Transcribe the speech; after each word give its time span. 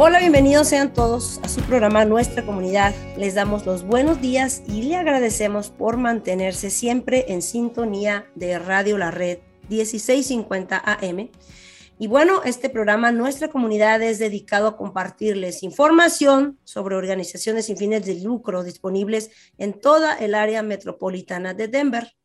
Hola, 0.00 0.20
bienvenidos 0.20 0.68
sean 0.68 0.94
todos 0.94 1.40
a 1.42 1.48
su 1.48 1.60
programa 1.62 2.04
Nuestra 2.04 2.46
Comunidad. 2.46 2.94
Les 3.16 3.34
damos 3.34 3.66
los 3.66 3.82
buenos 3.82 4.20
días 4.20 4.62
y 4.68 4.82
le 4.82 4.94
agradecemos 4.94 5.70
por 5.70 5.96
mantenerse 5.96 6.70
siempre 6.70 7.24
en 7.26 7.42
sintonía 7.42 8.30
de 8.36 8.60
Radio 8.60 8.96
La 8.96 9.10
Red 9.10 9.40
1650 9.68 10.80
AM. 10.86 11.30
Y 11.98 12.06
bueno, 12.06 12.42
este 12.44 12.70
programa 12.70 13.10
Nuestra 13.10 13.48
Comunidad 13.48 14.00
es 14.00 14.20
dedicado 14.20 14.68
a 14.68 14.76
compartirles 14.76 15.64
información 15.64 16.60
sobre 16.62 16.94
organizaciones 16.94 17.66
sin 17.66 17.76
fines 17.76 18.06
de 18.06 18.20
lucro 18.20 18.62
disponibles 18.62 19.32
en 19.58 19.80
toda 19.80 20.16
el 20.16 20.36
área 20.36 20.62
metropolitana 20.62 21.54
de 21.54 21.66
Denver 21.66 22.17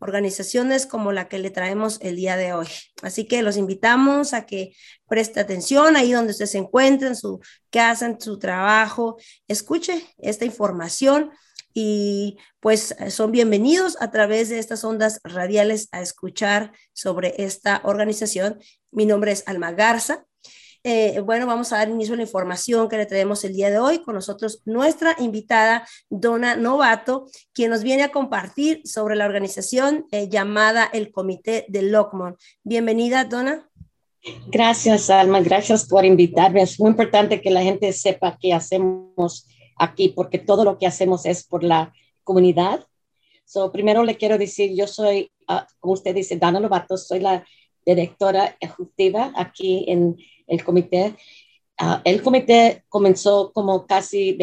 organizaciones 0.00 0.86
como 0.86 1.12
la 1.12 1.28
que 1.28 1.38
le 1.38 1.50
traemos 1.50 1.98
el 2.02 2.16
día 2.16 2.36
de 2.36 2.52
hoy. 2.52 2.66
Así 3.02 3.26
que 3.26 3.42
los 3.42 3.56
invitamos 3.56 4.32
a 4.34 4.46
que 4.46 4.74
preste 5.08 5.40
atención 5.40 5.96
ahí 5.96 6.12
donde 6.12 6.32
usted 6.32 6.46
se 6.46 6.58
encuentra, 6.58 7.08
en 7.08 7.16
su 7.16 7.40
casa, 7.70 8.06
en 8.06 8.20
su 8.20 8.38
trabajo, 8.38 9.16
escuche 9.46 10.06
esta 10.18 10.44
información 10.44 11.30
y 11.72 12.38
pues 12.58 12.96
son 13.10 13.30
bienvenidos 13.30 13.96
a 14.00 14.10
través 14.10 14.48
de 14.48 14.58
estas 14.58 14.82
ondas 14.82 15.20
radiales 15.22 15.88
a 15.92 16.00
escuchar 16.00 16.72
sobre 16.92 17.34
esta 17.38 17.80
organización. 17.84 18.58
Mi 18.90 19.06
nombre 19.06 19.32
es 19.32 19.44
Alma 19.46 19.72
Garza 19.72 20.26
eh, 20.82 21.20
bueno, 21.20 21.46
vamos 21.46 21.72
a 21.72 21.76
dar 21.76 21.90
inicio 21.90 22.14
a 22.14 22.16
la 22.16 22.22
información 22.22 22.88
que 22.88 22.96
le 22.96 23.06
traemos 23.06 23.44
el 23.44 23.52
día 23.52 23.70
de 23.70 23.78
hoy 23.78 23.98
con 23.98 24.14
nosotros 24.14 24.62
nuestra 24.64 25.14
invitada, 25.18 25.86
Donna 26.08 26.56
Novato, 26.56 27.26
quien 27.52 27.70
nos 27.70 27.82
viene 27.82 28.02
a 28.02 28.12
compartir 28.12 28.80
sobre 28.84 29.14
la 29.16 29.26
organización 29.26 30.06
eh, 30.10 30.28
llamada 30.28 30.88
el 30.92 31.12
Comité 31.12 31.66
de 31.68 31.82
Lockmont. 31.82 32.38
Bienvenida, 32.64 33.24
Donna. 33.24 33.68
Gracias, 34.48 35.10
Alma. 35.10 35.40
Gracias 35.40 35.86
por 35.86 36.04
invitarme. 36.04 36.62
Es 36.62 36.80
muy 36.80 36.90
importante 36.90 37.40
que 37.40 37.50
la 37.50 37.62
gente 37.62 37.92
sepa 37.92 38.38
qué 38.40 38.52
hacemos 38.52 39.46
aquí, 39.76 40.08
porque 40.08 40.38
todo 40.38 40.64
lo 40.64 40.78
que 40.78 40.86
hacemos 40.86 41.26
es 41.26 41.44
por 41.44 41.62
la 41.62 41.92
comunidad. 42.24 42.86
So, 43.44 43.72
primero 43.72 44.04
le 44.04 44.16
quiero 44.16 44.38
decir, 44.38 44.74
yo 44.76 44.86
soy, 44.86 45.30
uh, 45.48 45.60
como 45.78 45.94
usted 45.94 46.14
dice, 46.14 46.36
Donna 46.36 46.60
Novato, 46.60 46.96
soy 46.96 47.20
la 47.20 47.44
directora 47.84 48.56
ejecutiva 48.60 49.32
aquí 49.36 49.84
en 49.88 50.16
el 50.46 50.64
comité. 50.64 51.16
Ah, 51.78 52.02
el 52.04 52.22
comité 52.22 52.84
comenzó 52.88 53.52
como 53.52 53.86
casi 53.86 54.36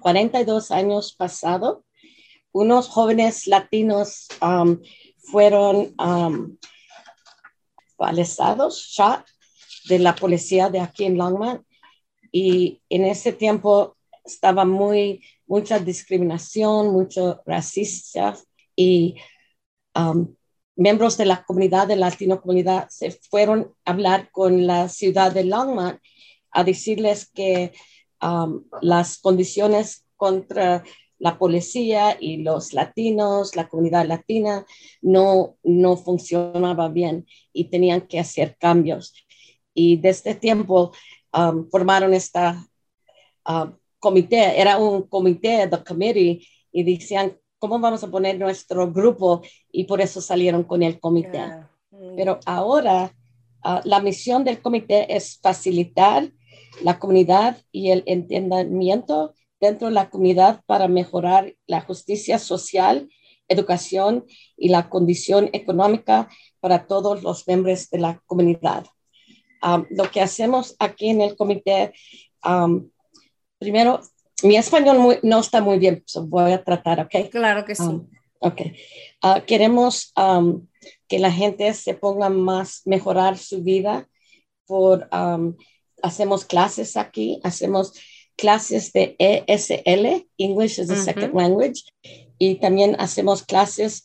42 0.00 0.70
años 0.70 1.14
pasado. 1.14 1.84
Unos 2.52 2.88
jóvenes 2.88 3.46
latinos 3.46 4.28
fueron 5.18 5.94
um, 5.98 6.56
shot 8.70 9.24
de 9.88 9.98
la 9.98 10.14
policía 10.14 10.70
de 10.70 10.80
aquí 10.80 11.04
en 11.04 11.18
Longmont 11.18 11.62
y 12.32 12.82
en 12.88 13.04
ese 13.04 13.32
tiempo 13.32 13.96
estaba 14.24 14.64
muy 14.64 15.22
mucha 15.46 15.78
discriminación, 15.78 16.92
mucho 16.92 17.42
racista 17.46 18.36
y 18.76 19.16
miembros 20.78 21.16
de 21.16 21.26
la 21.26 21.44
comunidad, 21.44 21.88
de 21.88 21.96
la 21.96 22.08
latino 22.08 22.40
comunidad, 22.40 22.88
se 22.88 23.10
fueron 23.10 23.74
a 23.84 23.90
hablar 23.90 24.30
con 24.30 24.66
la 24.66 24.88
ciudad 24.88 25.32
de 25.32 25.44
Longmont 25.44 25.98
a 26.52 26.64
decirles 26.64 27.28
que 27.28 27.72
um, 28.22 28.64
las 28.80 29.18
condiciones 29.18 30.06
contra 30.16 30.84
la 31.18 31.36
policía 31.36 32.16
y 32.20 32.38
los 32.38 32.72
latinos, 32.72 33.56
la 33.56 33.68
comunidad 33.68 34.06
latina, 34.06 34.64
no, 35.02 35.56
no 35.64 35.96
funcionaba 35.96 36.88
bien 36.88 37.26
y 37.52 37.64
tenían 37.64 38.02
que 38.02 38.20
hacer 38.20 38.56
cambios. 38.56 39.14
Y 39.74 39.96
desde 39.96 40.36
tiempo 40.36 40.92
um, 41.36 41.68
formaron 41.70 42.14
esta 42.14 42.64
uh, 43.48 43.72
comité, 43.98 44.60
era 44.60 44.78
un 44.78 45.02
comité, 45.08 45.66
the 45.66 45.82
committee, 45.82 46.46
y 46.70 46.84
decían 46.84 47.36
¿cómo 47.58 47.78
vamos 47.78 48.02
a 48.04 48.10
poner 48.10 48.38
nuestro 48.38 48.90
grupo? 48.92 49.42
Y 49.70 49.84
por 49.84 50.00
eso 50.00 50.20
salieron 50.20 50.64
con 50.64 50.82
el 50.82 51.00
comité. 51.00 51.44
Pero 52.16 52.38
ahora 52.46 53.14
ah, 53.62 53.80
la 53.84 54.00
misión 54.00 54.44
del 54.44 54.60
comité 54.60 55.14
es 55.14 55.38
facilitar 55.40 56.30
la 56.82 56.98
comunidad 56.98 57.56
y 57.72 57.90
el 57.90 58.02
entendimiento 58.06 59.34
dentro 59.60 59.88
de 59.88 59.94
la 59.94 60.10
comunidad 60.10 60.62
para 60.66 60.86
mejorar 60.86 61.54
la 61.66 61.80
justicia 61.80 62.38
social, 62.38 63.08
educación 63.48 64.24
y 64.56 64.68
la 64.68 64.88
condición 64.88 65.50
económica 65.52 66.28
para 66.60 66.86
todos 66.86 67.22
los 67.22 67.46
miembros 67.48 67.90
de 67.90 67.98
la 67.98 68.22
comunidad. 68.26 68.86
Ah, 69.60 69.82
lo 69.90 70.10
que 70.10 70.20
hacemos 70.20 70.76
aquí 70.78 71.08
en 71.08 71.20
el 71.20 71.36
comité, 71.36 71.92
ah, 72.42 72.68
primero 73.58 74.00
mi 74.42 74.56
español 74.56 75.18
no 75.22 75.40
está 75.40 75.60
muy 75.60 75.78
bien, 75.78 76.04
voy 76.26 76.52
a 76.52 76.62
tratar, 76.62 77.00
¿ok? 77.00 77.30
Claro 77.30 77.64
que 77.64 77.74
sí. 77.74 77.82
Um, 77.82 78.08
ok. 78.40 78.60
Uh, 79.22 79.44
queremos 79.46 80.12
um, 80.16 80.66
que 81.08 81.18
la 81.18 81.32
gente 81.32 81.72
se 81.74 81.94
ponga 81.94 82.28
más, 82.28 82.82
mejorar 82.84 83.36
su 83.36 83.62
vida 83.62 84.08
por, 84.66 85.08
um, 85.12 85.56
hacemos 86.02 86.44
clases 86.44 86.96
aquí, 86.96 87.40
hacemos 87.42 87.92
clases 88.36 88.92
de 88.92 89.16
ESL, 89.18 90.28
English 90.36 90.78
as 90.78 90.90
a 90.90 90.96
Second 90.96 91.34
Language, 91.34 91.82
y 92.38 92.56
también 92.56 92.94
hacemos 93.00 93.42
clases 93.42 94.04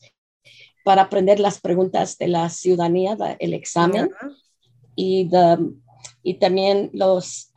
para 0.83 1.03
aprender 1.03 1.39
las 1.39 1.61
preguntas 1.61 2.17
de 2.17 2.27
la 2.27 2.49
ciudadanía, 2.49 3.15
el 3.39 3.53
examen, 3.53 4.09
y, 4.95 5.29
y 6.23 6.33
también 6.35 6.89
los 6.93 7.51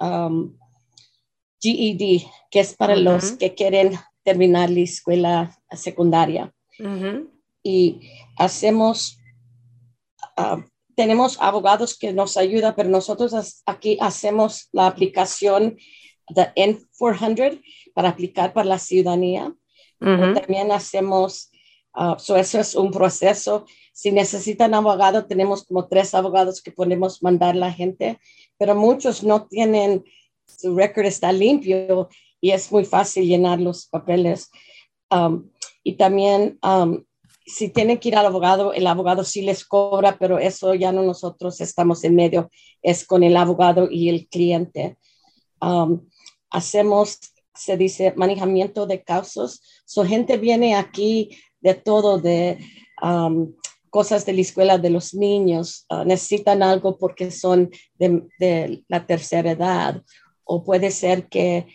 GED, 1.61 2.23
que 2.57 2.61
es 2.61 2.75
para 2.75 2.97
los 2.97 3.33
que 3.33 3.53
quieren 3.53 3.99
terminar 4.25 4.71
la 4.71 4.81
escuela 4.81 5.59
secundaria. 5.73 6.55
Y 7.63 8.01
hacemos, 8.39 9.19
ah, 10.39 10.65
tenemos 10.95 11.37
abogados 11.39 11.99
que 11.99 12.15
nos 12.15 12.39
ayudan, 12.39 12.73
pero 12.75 12.89
nosotros 12.89 13.63
aquí 13.67 13.99
hacemos 14.01 14.71
la 14.73 14.87
aplicación 14.87 15.77
de 16.31 16.47
N400 16.57 17.61
para 17.93 18.09
aplicar 18.09 18.55
para 18.55 18.71
la 18.71 18.79
ciudadanía. 18.79 19.55
También 19.99 20.73
hacemos, 20.73 21.51
uh, 21.95 22.17
eso 22.37 22.59
es 22.59 22.75
un 22.75 22.91
proceso. 22.91 23.67
Si 23.93 24.13
necesitan 24.13 24.73
abogado, 24.73 25.27
tenemos 25.27 25.67
como 25.67 25.89
tres 25.89 26.15
abogados 26.15 26.63
que 26.63 26.73
podemos 26.73 27.23
mandar 27.23 27.55
a 27.55 27.59
la 27.59 27.73
gente, 27.73 28.19
pero 28.57 28.75
muchos 28.75 29.23
no 29.23 29.47
tienen 29.47 30.05
su 30.47 30.77
récord 30.77 31.07
está 31.07 31.33
limpio 31.33 32.09
y 32.41 32.51
es 32.51 32.71
muy 32.71 32.85
fácil 32.85 33.27
llenar 33.27 33.61
los 33.61 33.87
papeles. 33.87 34.51
Um, 35.11 35.51
y 35.83 35.95
también, 35.95 36.59
um, 36.63 37.05
si 37.47 37.69
tienen 37.69 37.99
que 37.99 38.09
ir 38.09 38.17
al 38.17 38.27
abogado, 38.27 38.73
el 38.73 38.87
abogado 38.87 39.25
sí 39.25 39.43
les 39.43 39.65
cobra, 39.65 40.19
pero 40.19 40.39
eso 40.39 40.75
ya 40.75 40.93
no 40.93 41.03
nosotros 41.03 41.61
estamos 41.61 42.03
en 42.05 42.17
medio, 42.17 42.51
es 42.83 43.07
con 43.07 43.23
el 43.23 43.37
abogado 43.37 43.89
y 43.91 44.09
el 44.09 44.29
cliente. 44.29 44.97
Um, 45.61 46.09
hacemos, 46.51 47.19
se 47.55 47.77
dice, 47.77 48.13
manejamiento 48.17 48.87
de 48.87 49.03
casos. 49.03 49.63
Su 49.85 50.05
gente 50.05 50.37
viene 50.37 50.75
aquí 50.75 51.31
de 51.61 51.75
todo, 51.75 52.19
de 52.19 52.59
cosas 53.91 54.27
de 54.27 54.33
la 54.33 54.41
escuela 54.41 54.79
de 54.79 54.91
los 54.91 55.15
niños, 55.15 55.87
uh, 55.91 56.05
necesitan 56.05 56.63
algo 56.63 56.99
porque 56.99 57.31
son 57.31 57.71
de, 57.99 58.23
de 58.39 58.85
la 58.89 59.07
tercera 59.07 59.53
edad 59.53 60.03
o 60.45 60.65
puede 60.65 60.91
ser 60.91 61.29
que 61.29 61.67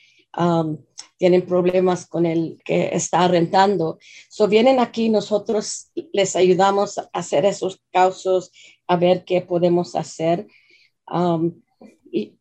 tienen 1.17 1.45
problemas 1.45 2.07
con 2.07 2.25
el 2.25 2.59
que 2.65 2.89
está 2.93 3.27
rentando. 3.27 3.99
So 4.29 4.47
vienen 4.47 4.79
aquí, 4.79 5.09
nosotros 5.09 5.91
les 6.13 6.35
ayudamos 6.35 6.97
a 6.97 7.09
hacer 7.13 7.45
esos 7.45 7.81
casos, 7.91 8.51
a 8.87 8.95
ver 8.95 9.23
qué 9.23 9.41
podemos 9.41 9.95
hacer. 9.95 10.47
Y 12.11 12.39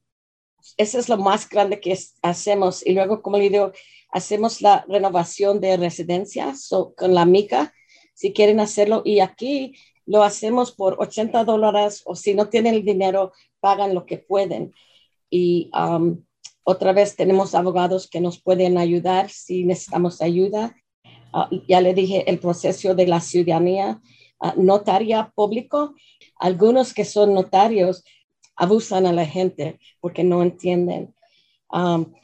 eso 0.76 0.98
es 0.98 1.08
lo 1.08 1.18
más 1.18 1.48
grande 1.48 1.78
que 1.80 1.98
hacemos. 2.22 2.86
Y 2.86 2.92
luego, 2.92 3.20
como 3.20 3.36
le 3.36 3.50
digo, 3.50 3.72
hacemos 4.10 4.62
la 4.62 4.84
renovación 4.88 5.60
de 5.60 5.76
residencias 5.76 6.70
con 6.96 7.14
la 7.14 7.26
mica, 7.26 7.74
si 8.14 8.32
quieren 8.32 8.60
hacerlo. 8.60 9.02
Y 9.04 9.20
aquí 9.20 9.74
lo 10.06 10.22
hacemos 10.22 10.72
por 10.72 10.96
80 10.98 11.44
dólares 11.44 12.02
o 12.06 12.16
si 12.16 12.34
no 12.34 12.48
tienen 12.48 12.84
dinero, 12.84 13.32
pagan 13.60 13.94
lo 13.94 14.06
que 14.06 14.18
pueden. 14.18 14.72
Y 15.28 15.70
otra 16.64 16.92
vez 16.92 17.16
tenemos 17.16 17.54
abogados 17.54 18.08
que 18.08 18.20
nos 18.20 18.40
pueden 18.40 18.78
ayudar 18.78 19.30
si 19.30 19.64
necesitamos 19.64 20.20
ayuda. 20.20 20.76
Ah, 21.32 21.48
ya 21.68 21.80
le 21.80 21.94
dije 21.94 22.28
el 22.28 22.38
proceso 22.38 22.94
de 22.94 23.06
la 23.06 23.20
ciudadanía, 23.20 24.00
uh, 24.40 24.60
notaria 24.60 25.32
público. 25.34 25.94
Algunos 26.38 26.92
que 26.92 27.04
son 27.04 27.34
notarios 27.34 28.04
abusan 28.56 29.06
a 29.06 29.12
la 29.12 29.24
gente 29.24 29.78
porque 30.00 30.22
no 30.22 30.42
entienden. 30.42 31.14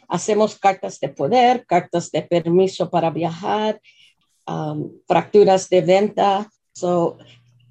Hacemos 0.08 0.58
cartas 0.58 1.00
de 1.00 1.08
poder, 1.08 1.64
cartas 1.66 2.10
de 2.10 2.22
permiso 2.22 2.90
para 2.90 3.10
viajar, 3.10 3.80
um, 4.46 4.90
fracturas 5.06 5.68
de 5.68 5.80
venta. 5.80 6.50
So, 6.72 7.16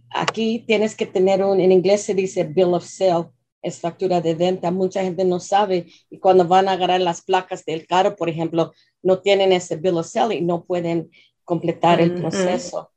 aquí 0.10 0.64
tienes 0.66 0.96
que 0.96 1.06
tener 1.06 1.44
un, 1.44 1.60
en 1.60 1.72
inglés 1.72 2.04
se 2.04 2.14
dice 2.14 2.44
bill 2.44 2.74
of 2.74 2.86
sale, 2.86 3.30
es 3.66 3.80
factura 3.80 4.22
de 4.22 4.36
venta. 4.36 4.70
Mucha 4.70 5.02
gente 5.02 5.26
no 5.26 5.40
sabe 5.40 5.88
y 6.10 6.20
cuando 6.20 6.48
van 6.48 6.70
a 6.70 6.74
agarrar 6.74 7.02
las 7.02 7.24
placas 7.24 7.66
del 7.66 7.88
carro, 7.88 8.16
por 8.16 8.30
ejemplo, 8.30 8.72
no 9.02 9.20
tienen 9.20 9.52
ese 9.52 9.76
bill 9.76 9.98
of 9.98 10.08
sale 10.08 10.36
y 10.36 10.42
no 10.42 10.66
pueden 10.66 11.10
completar 11.44 12.00
el 12.00 12.14
proceso. 12.14 12.92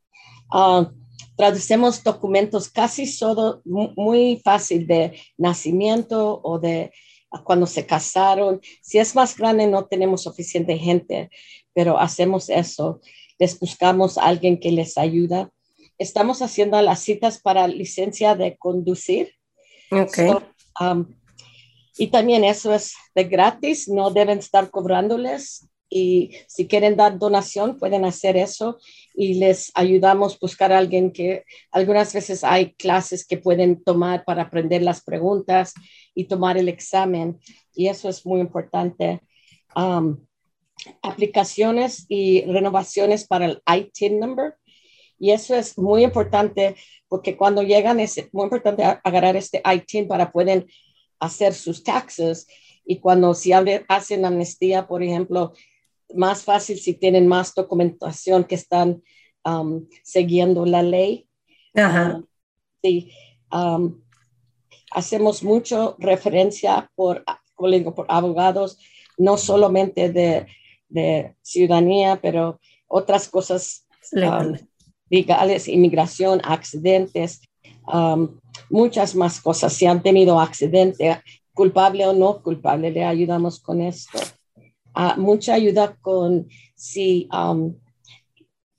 Ah, 0.53 0.91
traducemos 1.37 2.05
documentos 2.05 2.69
casi 2.69 3.07
solo 3.07 3.63
muy 3.65 4.41
fácil 4.45 4.87
de 4.87 5.19
nacimiento 5.39 6.41
o 6.43 6.59
de 6.59 6.93
cuando 7.45 7.67
se 7.67 7.87
casaron. 7.87 8.61
Si 8.83 8.99
es 8.99 9.15
más 9.15 9.37
grande, 9.37 9.67
no 9.67 9.87
tenemos 9.87 10.23
suficiente 10.23 10.77
gente, 10.77 11.31
pero 11.73 11.99
hacemos 11.99 12.51
eso. 12.51 13.01
Les 13.39 13.59
buscamos 13.59 14.19
a 14.19 14.25
alguien 14.25 14.61
que 14.61 14.71
les 14.71 14.99
ayuda. 14.99 15.51
Estamos 15.97 16.43
haciendo 16.43 16.81
las 16.83 17.01
citas 17.01 17.41
para 17.41 17.67
licencia 17.69 18.35
de 18.35 18.59
conducir. 18.59 19.33
Okay. 19.91 20.31
Um, 20.81 21.15
y 21.97 22.09
también 22.09 22.45
eso 22.45 22.73
es 22.73 22.95
de 23.15 23.25
gratis, 23.25 23.89
no 23.89 24.11
deben 24.11 24.39
estar 24.39 24.71
cobrándoles. 24.71 25.69
Y 25.91 26.33
si 26.47 26.69
quieren 26.69 26.97
dar 26.97 27.19
donación, 27.19 27.79
pueden 27.79 28.05
hacer 28.05 28.37
eso 28.37 28.79
y 29.15 29.35
les 29.35 29.73
ayudamos 29.75 30.35
a 30.35 30.39
buscar 30.43 30.71
a 30.71 30.79
alguien 30.79 31.13
que 31.13 31.45
algunas 31.73 32.13
veces 32.13 32.45
hay 32.45 32.75
clases 32.75 33.27
que 33.27 33.39
pueden 33.39 33.83
tomar 33.83 34.25
para 34.25 34.43
aprender 34.43 34.83
las 34.83 35.03
preguntas 35.03 35.73
y 36.15 36.25
tomar 36.25 36.59
el 36.59 36.69
examen. 36.69 37.41
Y 37.75 37.89
eso 37.89 38.09
es 38.09 38.25
muy 38.27 38.41
importante. 38.41 39.21
Um, 39.75 40.19
aplicaciones 41.03 42.07
y 42.09 42.43
renovaciones 42.43 43.27
para 43.27 43.47
el 43.47 43.63
ITIN 43.67 44.21
number. 44.21 44.55
Y 45.19 45.33
eso 45.33 45.55
es 45.55 45.77
muy 45.79 46.05
importante 46.05 46.77
porque 47.09 47.37
cuando 47.37 47.63
llegan 47.63 48.01
es 48.01 48.29
muy 48.33 48.45
importante 48.45 48.85
agarrar 48.85 49.37
este 49.37 49.63
ITIN 49.65 50.07
para 50.07 50.31
pueden 50.31 50.67
hacer 51.19 51.55
sus 51.55 51.83
taxes 51.83 52.47
y 52.85 53.01
cuando 53.01 53.35
si 53.35 53.53
hacen 53.53 54.25
amnistía, 54.25 54.87
por 54.87 55.03
ejemplo, 55.03 55.53
más 56.15 56.43
fácil 56.43 56.79
si 56.79 56.95
tienen 56.95 57.27
más 57.27 57.55
documentación 57.55 58.45
que 58.45 58.55
están 58.55 59.03
um, 59.45 59.87
siguiendo 60.03 60.65
la 60.65 60.83
ley. 60.83 61.27
Ajá. 61.75 62.23
sí, 62.83 63.13
um, 63.53 64.01
hacemos 64.91 65.43
mucho 65.43 65.97
referencia 65.99 66.91
por, 66.95 67.25
como 67.55 67.71
digo, 67.71 67.95
por 67.95 68.07
abogados, 68.09 68.79
no 69.19 69.37
solamente 69.37 70.11
de, 70.11 70.47
de 70.89 71.35
ciudadanía, 71.43 72.19
pero 72.23 72.59
otras 72.87 73.29
cosas 73.29 73.87
um, 74.13 74.57
legales, 75.11 75.69
inmigración, 75.69 76.41
accidentes, 76.45 77.41
muchas 78.71 79.15
más 79.15 79.41
cosas. 79.41 79.73
Si 79.73 79.87
han 79.87 80.03
tenido 80.03 80.41
accidente, 80.41 81.21
culpable 81.55 82.07
o 82.07 82.13
no 82.13 82.43
culpable, 82.43 82.91
le 82.91 83.05
ayudamos 83.05 83.61
con 83.61 83.81
esto. 83.81 84.19
Uh, 84.95 85.21
mucha 85.21 85.55
ayuda 85.55 85.97
con 86.01 86.49
si, 86.75 87.29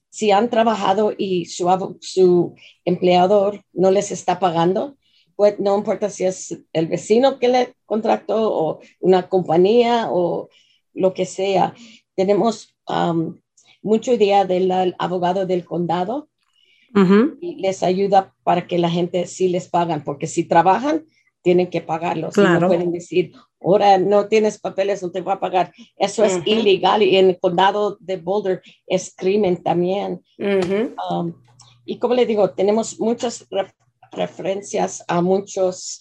si 0.09 0.31
han 0.31 0.49
trabajado 0.49 1.13
y 1.17 1.45
su, 1.45 1.97
su 2.01 2.55
empleador 2.83 3.63
no 3.73 3.91
les 3.91 4.11
está 4.11 4.39
pagando, 4.39 4.97
pues 5.35 5.59
no 5.59 5.77
importa 5.77 6.09
si 6.09 6.25
es 6.25 6.59
el 6.73 6.87
vecino 6.87 7.39
que 7.39 7.47
le 7.47 7.73
contrató 7.85 8.51
o 8.53 8.79
una 8.99 9.29
compañía 9.29 10.09
o 10.11 10.49
lo 10.93 11.13
que 11.13 11.25
sea. 11.25 11.73
Tenemos 12.15 12.75
mucho 13.81 14.13
idea 14.13 14.45
del 14.45 14.95
abogado 14.97 15.45
del 15.45 15.65
condado 15.65 16.29
y 17.39 17.55
les 17.55 17.83
ayuda 17.83 18.33
para 18.43 18.65
que 18.67 18.79
la 18.79 18.89
gente 18.89 19.27
sí 19.27 19.49
les 19.49 19.67
pagan, 19.69 20.03
porque 20.03 20.27
si 20.27 20.43
trabajan, 20.43 21.05
tienen 21.41 21.69
que 21.69 21.81
pagarlos. 21.81 22.33
Claro. 22.33 22.61
no 22.61 22.67
pueden 22.67 22.91
decir, 22.91 23.33
ahora 23.61 23.97
no 23.97 24.27
tienes 24.27 24.59
papeles, 24.59 25.01
no 25.01 25.11
te 25.11 25.21
voy 25.21 25.33
a 25.33 25.39
pagar. 25.39 25.71
Eso 25.97 26.23
es 26.23 26.39
ilegal 26.45 27.03
y 27.03 27.17
en 27.17 27.29
el 27.29 27.39
condado 27.39 27.97
de 27.99 28.17
Boulder 28.17 28.61
es 28.87 29.13
crimen 29.15 29.61
también. 29.63 30.21
Um, 30.37 31.33
y 31.85 31.97
como 31.97 32.13
le 32.13 32.25
digo, 32.25 32.51
tenemos 32.51 32.99
muchas 32.99 33.47
referencias 34.11 35.03
a 35.07 35.21
muchas 35.21 35.99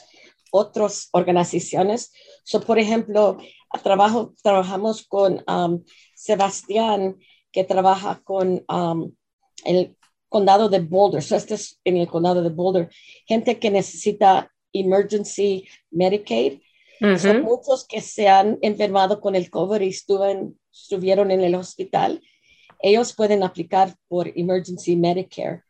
otras 0.50 1.08
organizaciones. 1.12 2.12
So, 2.44 2.60
por 2.60 2.78
ejemplo, 2.78 3.38
trabajo, 3.82 4.34
trabajamos 4.42 5.06
con 5.06 5.44
um, 5.46 5.82
Sebastián, 6.14 7.18
que 7.58 7.64
trabaja 7.64 8.20
con 8.22 8.64
um, 8.68 9.12
el 9.64 9.96
condado 10.28 10.68
de 10.68 10.78
Boulder. 10.78 11.20
So, 11.20 11.34
este 11.34 11.54
es 11.54 11.80
en 11.82 11.96
el 11.96 12.06
condado 12.06 12.40
de 12.40 12.50
Boulder. 12.50 12.88
Gente 13.26 13.58
que 13.58 13.68
necesita 13.68 14.48
emergency 14.72 15.66
Medicaid. 15.90 16.60
Son 17.16 17.42
muchos 17.42 17.84
que 17.84 18.00
se 18.00 18.28
han 18.28 18.58
enfermado 18.62 19.20
con 19.20 19.34
el 19.34 19.50
COVID 19.50 19.80
y 19.80 19.88
estuvieron 19.88 21.32
en 21.32 21.40
el 21.40 21.56
hospital. 21.56 22.22
Ellos 22.78 23.12
pueden 23.12 23.42
aplicar 23.42 23.96
por 24.06 24.28
emergency 24.38 24.94
Medicare. 24.94 25.64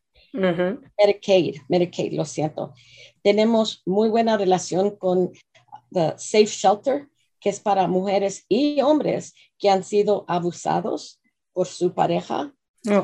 Medicaid, 0.98 1.56
Medicaid, 1.70 2.12
lo 2.12 2.26
siento. 2.26 2.74
Tenemos 3.22 3.80
muy 3.86 4.10
buena 4.10 4.36
relación 4.36 4.94
con 4.96 5.32
the 5.90 6.12
Safe 6.18 6.44
Shelter, 6.44 7.08
que 7.40 7.48
es 7.48 7.60
para 7.60 7.88
mujeres 7.88 8.44
y 8.46 8.82
hombres 8.82 9.32
que 9.58 9.70
han 9.70 9.84
sido 9.84 10.26
abusados 10.28 11.18
por 11.58 11.66
su 11.66 11.92
pareja. 11.92 12.54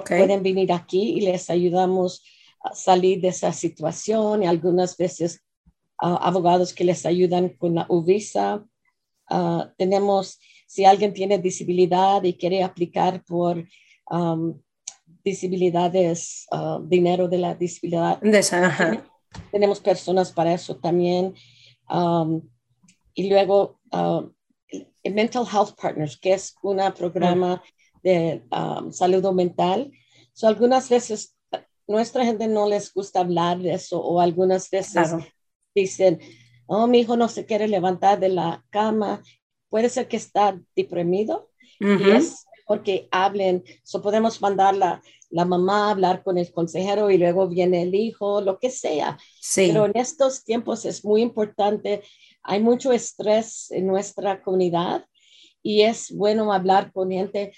Pueden 0.06 0.45
venir 0.45 0.73
aquí 0.73 1.15
y 1.19 1.23
les 1.23 1.51
ayudamos 1.51 2.23
a 2.62 2.73
salir 2.73 3.21
de 3.21 3.27
esa 3.35 3.53
situación 3.53 4.45
y 4.45 4.47
algunas 4.47 4.97
veces 4.97 5.43
abogados 5.99 6.73
que 6.73 6.85
les 6.85 7.05
ayudan 7.05 7.49
con 7.59 7.75
la 7.75 7.85
UVISA. 7.89 8.65
Ah, 9.29 9.73
tenemos, 9.77 10.39
si 10.69 10.85
alguien 10.85 11.12
tiene 11.12 11.39
disabilidad 11.39 12.23
y 12.23 12.35
quiere 12.35 12.62
aplicar 12.62 13.25
por 13.25 13.67
um, 14.09 14.56
disabilidades, 15.25 16.47
uh, 16.53 16.79
dinero 16.87 17.27
de 17.27 17.39
la 17.39 17.56
disabilidad. 17.56 18.21
Tenemos 19.51 19.81
personas 19.81 20.31
para 20.31 20.55
eso 20.55 20.77
también. 20.77 21.35
Um, 21.91 22.41
y 23.15 23.29
luego 23.29 23.81
Mental 25.03 25.45
Health 25.45 25.75
Partners, 25.75 26.17
que 26.17 26.35
es 26.35 26.55
un 26.62 26.79
programa 26.97 27.61
de 28.05 28.45
um, 28.53 28.93
salud 28.93 29.25
mental. 29.33 29.91
So, 30.33 30.47
algunas 30.47 30.89
veces 30.89 31.37
nuestra 31.87 32.25
gente 32.25 32.47
no 32.47 32.69
les 32.69 32.93
gusta 32.93 33.21
hablar 33.21 33.59
de 33.59 33.75
eso 33.75 34.01
o 34.01 34.20
algunas 34.20 34.70
veces 34.70 35.11
dicen, 35.75 36.20
oh, 36.67 36.87
mi 36.87 37.01
hijo 37.01 37.17
no 37.17 37.29
se 37.29 37.46
quiere 37.46 37.67
levantar 37.67 38.20
de 38.20 38.29
la 38.29 38.65
cama. 38.70 39.23
Puede 39.69 39.89
ser 39.89 40.06
que 40.06 40.17
está 40.17 40.61
deprimido 40.77 41.51
y 41.81 42.11
es 42.11 42.46
porque 42.67 43.08
hablen, 43.11 43.63
so 43.82 44.01
podemos 44.01 44.41
mandar 44.41 44.75
la, 44.75 45.03
la, 45.29 45.44
mamá 45.44 45.89
a 45.89 45.91
hablar 45.91 46.23
con 46.23 46.39
el 46.39 46.51
consejero 46.51 47.11
y 47.11 47.19
luego 47.19 47.46
viene 47.46 47.82
el 47.82 47.94
hijo, 47.94 48.41
lo 48.41 48.58
que 48.58 48.70
sea. 48.70 49.19
Sí. 49.39 49.67
Pero 49.69 49.84
en 49.84 49.93
estos 49.96 50.44
tiempos 50.44 50.87
es 50.87 51.05
muy 51.05 51.20
importante, 51.20 52.03
hay 52.43 52.63
mucho 52.63 52.93
estrés 52.93 53.70
en 53.70 53.87
nuestra 53.87 54.43
comunidad 54.43 55.05
y 55.63 55.82
es 55.82 56.11
bueno 56.11 56.53
hablar 56.53 56.93
con 56.93 57.11
gente. 57.11 57.53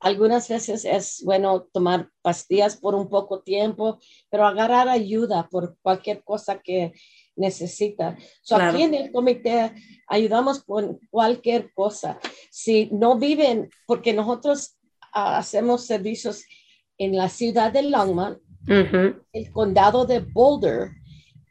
Algunas 0.00 0.48
veces 0.48 0.84
es 0.84 1.22
bueno 1.24 1.68
tomar 1.72 2.10
pastillas 2.22 2.76
por 2.76 2.94
un 2.94 3.08
poco 3.08 3.40
tiempo, 3.42 3.98
pero 4.30 4.46
agarrar 4.46 4.88
ayuda 4.88 5.48
por 5.50 5.76
cualquier 5.82 6.22
cosa 6.22 6.60
que 6.60 6.92
necesita. 7.36 8.16
So, 8.42 8.56
Aquí 8.56 8.82
en 8.82 8.94
el 8.94 9.12
comité 9.12 9.72
ayudamos 10.06 10.62
con 10.62 10.98
cualquier 11.10 11.72
cosa. 11.74 12.18
Si 12.50 12.88
no 12.92 13.18
viven, 13.18 13.70
porque 13.86 14.12
nosotros 14.12 14.76
uh, 15.14 15.38
hacemos 15.38 15.86
servicios 15.86 16.44
en 16.98 17.16
la 17.16 17.28
ciudad 17.28 17.72
de 17.72 17.82
Longmont, 17.82 18.38
el 19.32 19.50
condado 19.52 20.06
de 20.06 20.20
Boulder 20.20 20.90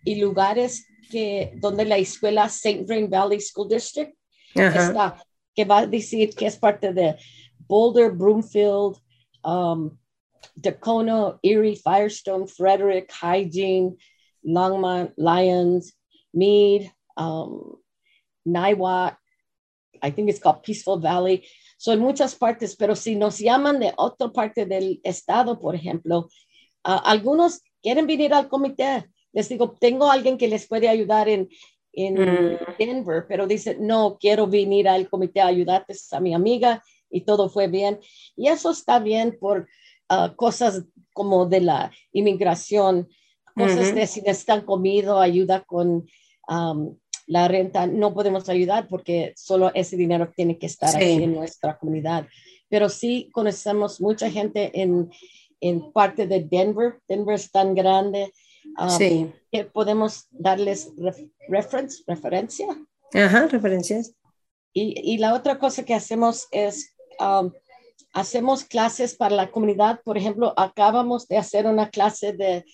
y 0.03 0.15
lugares 0.15 0.87
que, 1.11 1.53
donde 1.57 1.85
la 1.85 1.97
escuela 1.97 2.45
St. 2.45 2.85
Vrain 2.85 3.09
Valley 3.09 3.39
School 3.39 3.69
District 3.69 4.15
está, 4.55 5.23
que 5.53 5.65
va 5.65 5.79
a 5.79 5.87
decir 5.87 6.33
que 6.33 6.47
es 6.47 6.57
parte 6.57 6.93
de 6.93 7.15
Boulder, 7.67 8.11
Broomfield, 8.11 8.99
um, 9.43 9.97
Tacona, 10.59 11.39
Erie, 11.43 11.75
Firestone, 11.75 12.47
Frederick, 12.47 13.11
Hygiene, 13.11 13.97
Longmont, 14.45 15.13
Lyons, 15.17 15.93
Mead, 16.33 16.91
um, 17.17 17.75
Niwot, 18.47 19.15
I 20.01 20.11
think 20.11 20.29
it's 20.29 20.39
called 20.39 20.63
Peaceful 20.63 20.99
Valley. 20.99 21.45
Son 21.77 21.99
muchas 21.99 22.35
partes, 22.35 22.75
pero 22.75 22.95
si 22.95 23.15
nos 23.15 23.39
llaman 23.39 23.79
de 23.79 23.93
otra 23.97 24.31
parte 24.31 24.65
del 24.65 24.99
estado, 25.03 25.59
por 25.59 25.75
ejemplo, 25.75 26.29
uh, 26.85 26.99
algunos 27.03 27.61
quieren 27.81 28.07
venir 28.07 28.33
al 28.33 28.49
comité. 28.49 29.05
Les 29.31 29.49
digo, 29.49 29.75
tengo 29.79 30.11
alguien 30.11 30.37
que 30.37 30.47
les 30.47 30.67
puede 30.67 30.87
ayudar 30.87 31.27
en, 31.27 31.49
en 31.93 32.15
mm. 32.15 32.57
Denver, 32.77 33.25
pero 33.27 33.47
dice, 33.47 33.77
no, 33.79 34.17
quiero 34.19 34.47
venir 34.47 34.87
al 34.87 35.09
comité 35.09 35.41
a 35.41 35.47
ayudarte 35.47 35.95
a 36.11 36.19
mi 36.19 36.33
amiga 36.33 36.83
y 37.13 37.21
todo 37.21 37.49
fue 37.49 37.67
bien. 37.67 37.99
Y 38.35 38.47
eso 38.47 38.71
está 38.71 38.99
bien 38.99 39.37
por 39.39 39.67
uh, 40.09 40.35
cosas 40.35 40.83
como 41.13 41.45
de 41.45 41.61
la 41.61 41.91
inmigración 42.11 43.07
cosas 43.55 43.93
de 43.93 44.07
si 44.07 44.21
necesitan 44.21 44.65
comido, 44.65 45.19
ayuda 45.19 45.63
con 45.63 46.07
um, 46.47 46.97
la 47.27 47.47
renta, 47.47 47.87
no 47.87 48.13
podemos 48.13 48.49
ayudar 48.49 48.87
porque 48.87 49.33
solo 49.37 49.71
ese 49.73 49.95
dinero 49.95 50.31
tiene 50.35 50.57
que 50.57 50.65
estar 50.65 50.95
aquí 50.95 51.23
en 51.23 51.33
nuestra 51.33 51.77
comunidad. 51.77 52.27
Pero 52.69 52.89
sí 52.89 53.29
conocemos 53.31 54.01
mucha 54.01 54.29
gente 54.29 54.71
en, 54.81 55.09
en 55.61 55.91
parte 55.91 56.27
de 56.27 56.43
Denver. 56.43 56.99
Denver 57.07 57.35
es 57.35 57.51
tan 57.51 57.75
grande 57.75 58.33
um, 58.77 59.31
que 59.51 59.65
podemos 59.65 60.27
darles 60.31 60.91
reference, 61.47 62.03
referencia. 62.07 62.67
Ajá, 63.13 63.47
referencias. 63.47 64.13
Y, 64.75 64.99
y, 65.13 65.19
la 65.19 65.35
otra 65.35 65.59
cosa 65.59 65.85
que 65.85 65.93
hacemos 65.93 66.47
es, 66.49 66.92
um, 67.19 67.51
hacemos 68.13 68.63
clases 68.63 69.15
para 69.15 69.35
la 69.35 69.51
comunidad. 69.51 70.01
Por 70.03 70.17
ejemplo, 70.17 70.53
acabamos 70.57 71.27
de 71.27 71.37
hacer 71.37 71.65
una 71.65 71.89
clase 71.89 72.33
de 72.33 72.65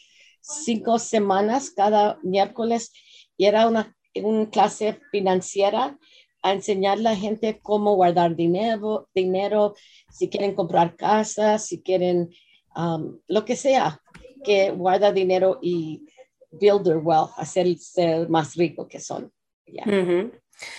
cinco 0.41 0.99
semanas 0.99 1.71
cada 1.71 2.19
miércoles 2.23 2.91
y 3.37 3.45
era 3.45 3.67
una, 3.67 3.95
una 4.15 4.49
clase 4.49 4.99
financiera 5.11 5.97
a 6.41 6.53
enseñar 6.53 6.97
a 6.97 7.01
la 7.01 7.15
gente 7.15 7.59
cómo 7.61 7.95
guardar 7.95 8.35
dinero, 8.35 9.09
dinero, 9.13 9.75
si 10.09 10.29
quieren 10.29 10.55
comprar 10.55 10.95
casas, 10.95 11.65
si 11.65 11.81
quieren 11.81 12.29
um, 12.75 13.19
lo 13.27 13.43
que 13.43 13.55
sea, 13.55 14.01
que 14.43 14.71
guarda 14.71 15.11
dinero 15.11 15.59
y 15.61 16.05
build 16.51 16.83
their 16.83 16.97
wealth, 16.97 17.31
hacerse 17.37 18.25
más 18.29 18.55
rico 18.55 18.87
que 18.87 18.99
son. 18.99 19.31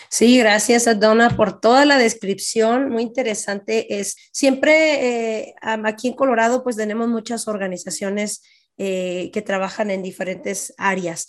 Sí, 0.09 0.39
gracias 0.39 0.87
a 0.87 0.95
Donna 0.95 1.37
por 1.37 1.61
toda 1.61 1.85
la 1.85 1.99
descripción, 1.99 2.91
muy 2.91 3.03
interesante. 3.03 4.01
Es 4.01 4.17
siempre 4.33 5.43
eh, 5.43 5.55
aquí 5.63 6.09
en 6.09 6.15
Colorado, 6.15 6.63
pues 6.63 6.77
tenemos 6.77 7.09
muchas 7.09 7.49
organizaciones 7.49 8.43
eh, 8.79 9.31
que 9.33 9.43
trabajan 9.43 9.91
en 9.91 10.03
diferentes 10.03 10.75
áreas. 10.79 11.29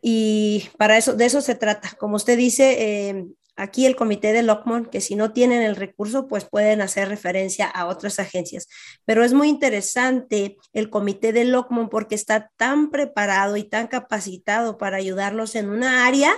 Y 0.00 0.68
para 0.78 0.96
eso, 0.96 1.14
de 1.14 1.26
eso 1.26 1.40
se 1.40 1.54
trata. 1.54 1.90
Como 1.98 2.16
usted 2.16 2.36
dice, 2.36 3.08
eh, 3.08 3.24
aquí 3.56 3.86
el 3.86 3.96
comité 3.96 4.32
de 4.32 4.42
Lockmont, 4.42 4.88
que 4.88 5.00
si 5.00 5.14
no 5.14 5.32
tienen 5.32 5.62
el 5.62 5.76
recurso, 5.76 6.28
pues 6.28 6.44
pueden 6.44 6.80
hacer 6.80 7.08
referencia 7.08 7.66
a 7.66 7.86
otras 7.86 8.18
agencias. 8.18 8.68
Pero 9.04 9.24
es 9.24 9.32
muy 9.34 9.48
interesante 9.48 10.56
el 10.72 10.90
comité 10.90 11.32
de 11.32 11.44
Lockmont 11.44 11.90
porque 11.90 12.14
está 12.14 12.50
tan 12.56 12.90
preparado 12.90 13.56
y 13.56 13.64
tan 13.64 13.88
capacitado 13.88 14.78
para 14.78 14.96
ayudarlos 14.98 15.56
en 15.56 15.68
una 15.70 16.06
área 16.06 16.34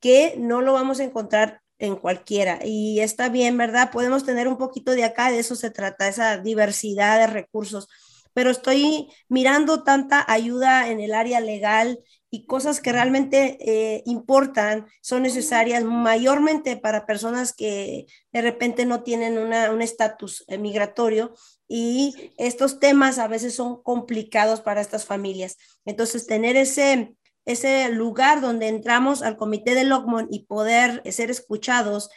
que 0.00 0.34
no 0.38 0.62
lo 0.62 0.72
vamos 0.72 1.00
a 1.00 1.04
encontrar 1.04 1.60
en 1.78 1.96
cualquiera. 1.96 2.60
Y 2.64 3.00
está 3.00 3.28
bien, 3.28 3.56
¿verdad? 3.56 3.90
Podemos 3.90 4.24
tener 4.24 4.48
un 4.48 4.58
poquito 4.58 4.92
de 4.92 5.04
acá, 5.04 5.30
de 5.30 5.40
eso 5.40 5.56
se 5.56 5.70
trata, 5.70 6.08
esa 6.08 6.38
diversidad 6.38 7.18
de 7.18 7.26
recursos. 7.26 7.88
Pero 8.32 8.50
estoy 8.50 9.08
mirando 9.28 9.82
tanta 9.82 10.24
ayuda 10.30 10.88
en 10.88 11.00
el 11.00 11.14
área 11.14 11.40
legal 11.40 11.98
y 12.30 12.46
cosas 12.46 12.80
que 12.80 12.92
realmente 12.92 13.58
eh, 13.60 14.02
importan, 14.06 14.86
son 15.02 15.22
necesarias 15.22 15.82
mayormente 15.82 16.76
para 16.76 17.06
personas 17.06 17.52
que 17.52 18.06
de 18.32 18.42
repente 18.42 18.86
no 18.86 19.02
tienen 19.02 19.36
un 19.36 19.82
estatus 19.82 20.44
eh, 20.46 20.58
migratorio 20.58 21.34
y 21.66 22.32
estos 22.36 22.78
temas 22.78 23.18
a 23.18 23.26
veces 23.26 23.54
son 23.54 23.82
complicados 23.82 24.60
para 24.60 24.80
estas 24.80 25.04
familias. 25.04 25.56
Entonces, 25.84 26.26
tener 26.26 26.56
ese, 26.56 27.14
ese 27.50 27.88
lugar 27.90 28.40
donde 28.40 28.68
entramos 28.68 29.22
al 29.22 29.36
comité 29.36 29.74
de 29.74 29.84
Lockmont 29.84 30.28
y 30.32 30.44
poder 30.44 31.02
ser 31.12 31.30
escuchados 31.30 32.10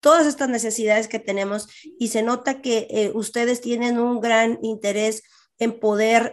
todas 0.00 0.26
estas 0.26 0.48
necesidades 0.48 1.08
que 1.08 1.18
tenemos 1.18 1.68
y 1.98 2.08
se 2.08 2.22
nota 2.22 2.60
que 2.60 2.86
eh, 2.90 3.10
ustedes 3.14 3.60
tienen 3.60 3.98
un 3.98 4.20
gran 4.20 4.58
interés 4.62 5.22
en 5.58 5.80
poder 5.80 6.32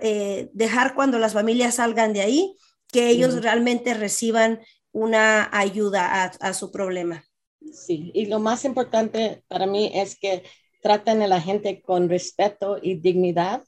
dejar 0.54 0.94
cuando 0.94 1.18
las 1.18 1.34
familias 1.34 1.76
salgan 1.76 2.14
de 2.14 2.22
ahí 2.22 2.56
que 2.92 3.10
ellos 3.10 3.42
realmente 3.42 3.94
reciban 3.94 4.62
una 4.96 5.50
ayuda 5.52 6.24
a, 6.24 6.54
su 6.54 6.72
problema. 6.72 7.26
Sí, 7.74 8.12
y 8.14 8.28
lo 8.28 8.40
más 8.40 8.64
importante 8.64 9.44
para 9.50 9.66
mí 9.66 9.92
es 9.94 10.18
que 10.18 10.44
traten 10.82 11.22
a 11.22 11.28
la 11.28 11.42
gente 11.42 11.82
con 11.82 12.08
respeto 12.08 12.78
y 12.82 12.96
dignidad. 12.96 13.64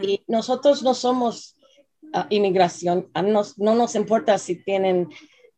Y 0.00 0.24
nosotros 0.26 0.82
no 0.82 0.94
somos 0.94 1.55
inmigración, 2.30 3.10
no 3.14 3.74
nos 3.74 3.94
importa 3.94 4.38
si 4.38 4.56
tienen 4.62 5.08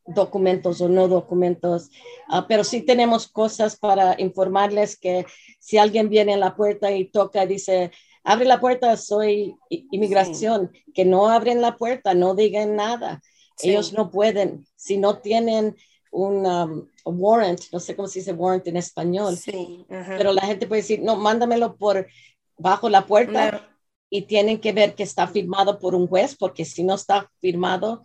documentos 0.08 0.80
o 0.80 0.88
no 0.88 1.06
documentos, 1.06 1.90
ah, 2.28 2.46
pero 2.48 2.64
sí 2.64 2.80
tenemos 2.80 3.28
cosas 3.28 3.76
para 3.76 4.16
informarles 4.18 4.98
que 4.98 5.26
si 5.58 5.78
alguien 5.78 6.08
viene 6.08 6.34
a 6.34 6.38
la 6.38 6.56
puerta 6.56 6.90
y 6.90 7.06
toca, 7.10 7.46
dice, 7.46 7.90
abre 8.24 8.46
la 8.46 8.60
puerta, 8.60 8.96
soy 8.96 9.54
inmigración, 9.68 10.72
que 10.94 11.04
no 11.04 11.28
abren 11.28 11.60
la 11.60 11.76
puerta, 11.76 12.14
no 12.14 12.34
digan 12.34 12.74
nada. 12.76 13.20
Ellos 13.60 13.92
no 13.92 14.10
pueden, 14.10 14.66
si 14.76 14.98
no 14.98 15.18
tienen 15.18 15.76
un 16.12 16.46
um, 16.46 16.88
warrant, 17.04 17.60
no 17.72 17.80
sé 17.80 17.96
cómo 17.96 18.08
se 18.08 18.20
dice 18.20 18.32
warrant 18.32 18.66
en 18.68 18.76
español, 18.76 19.36
pero 19.88 20.32
la 20.32 20.42
gente 20.42 20.66
puede 20.66 20.82
decir, 20.82 21.02
no, 21.02 21.16
mándamelo 21.16 21.76
por 21.76 22.06
bajo 22.56 22.88
la 22.88 23.04
puerta 23.04 23.68
y 24.10 24.22
tienen 24.22 24.60
que 24.60 24.72
ver 24.72 24.94
que 24.94 25.02
está 25.02 25.26
firmado 25.26 25.78
por 25.78 25.94
un 25.94 26.06
juez, 26.06 26.36
porque 26.36 26.64
si 26.64 26.82
no 26.82 26.94
está 26.94 27.30
firmado, 27.40 28.02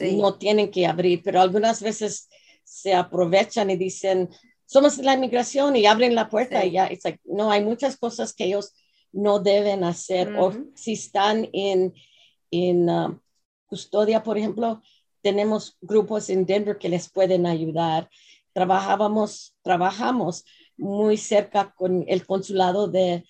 no 0.00 0.34
tienen 0.38 0.70
que 0.70 0.86
abrir, 0.86 1.22
pero 1.22 1.40
algunas 1.40 1.80
veces 1.82 2.28
se 2.64 2.94
aprovechan 2.94 3.70
y 3.70 3.76
dicen, 3.76 4.28
somos 4.66 4.98
la 4.98 5.14
inmigración 5.14 5.76
y 5.76 5.86
abren 5.86 6.14
la 6.14 6.28
puerta 6.28 6.64
y 6.64 6.72
ya, 6.72 6.90
no, 7.24 7.50
hay 7.50 7.64
muchas 7.64 7.96
cosas 7.96 8.34
que 8.34 8.44
ellos 8.44 8.72
no 9.12 9.38
deben 9.38 9.84
hacer. 9.84 10.36
O 10.36 10.52
si 10.74 10.92
están 10.92 11.48
en, 11.52 11.94
en 12.50 12.90
uh, 12.90 13.20
custodia, 13.66 14.22
por 14.22 14.36
ejemplo, 14.36 14.82
tenemos 15.22 15.76
grupos 15.80 16.28
en 16.30 16.44
Denver 16.44 16.78
que 16.78 16.88
les 16.88 17.08
pueden 17.08 17.46
ayudar. 17.46 18.10
Trabajábamos, 18.52 19.56
trabajamos 19.62 20.44
muy 20.76 21.16
cerca 21.16 21.72
con 21.74 22.04
el 22.08 22.26
consulado 22.26 22.88
de, 22.88 23.24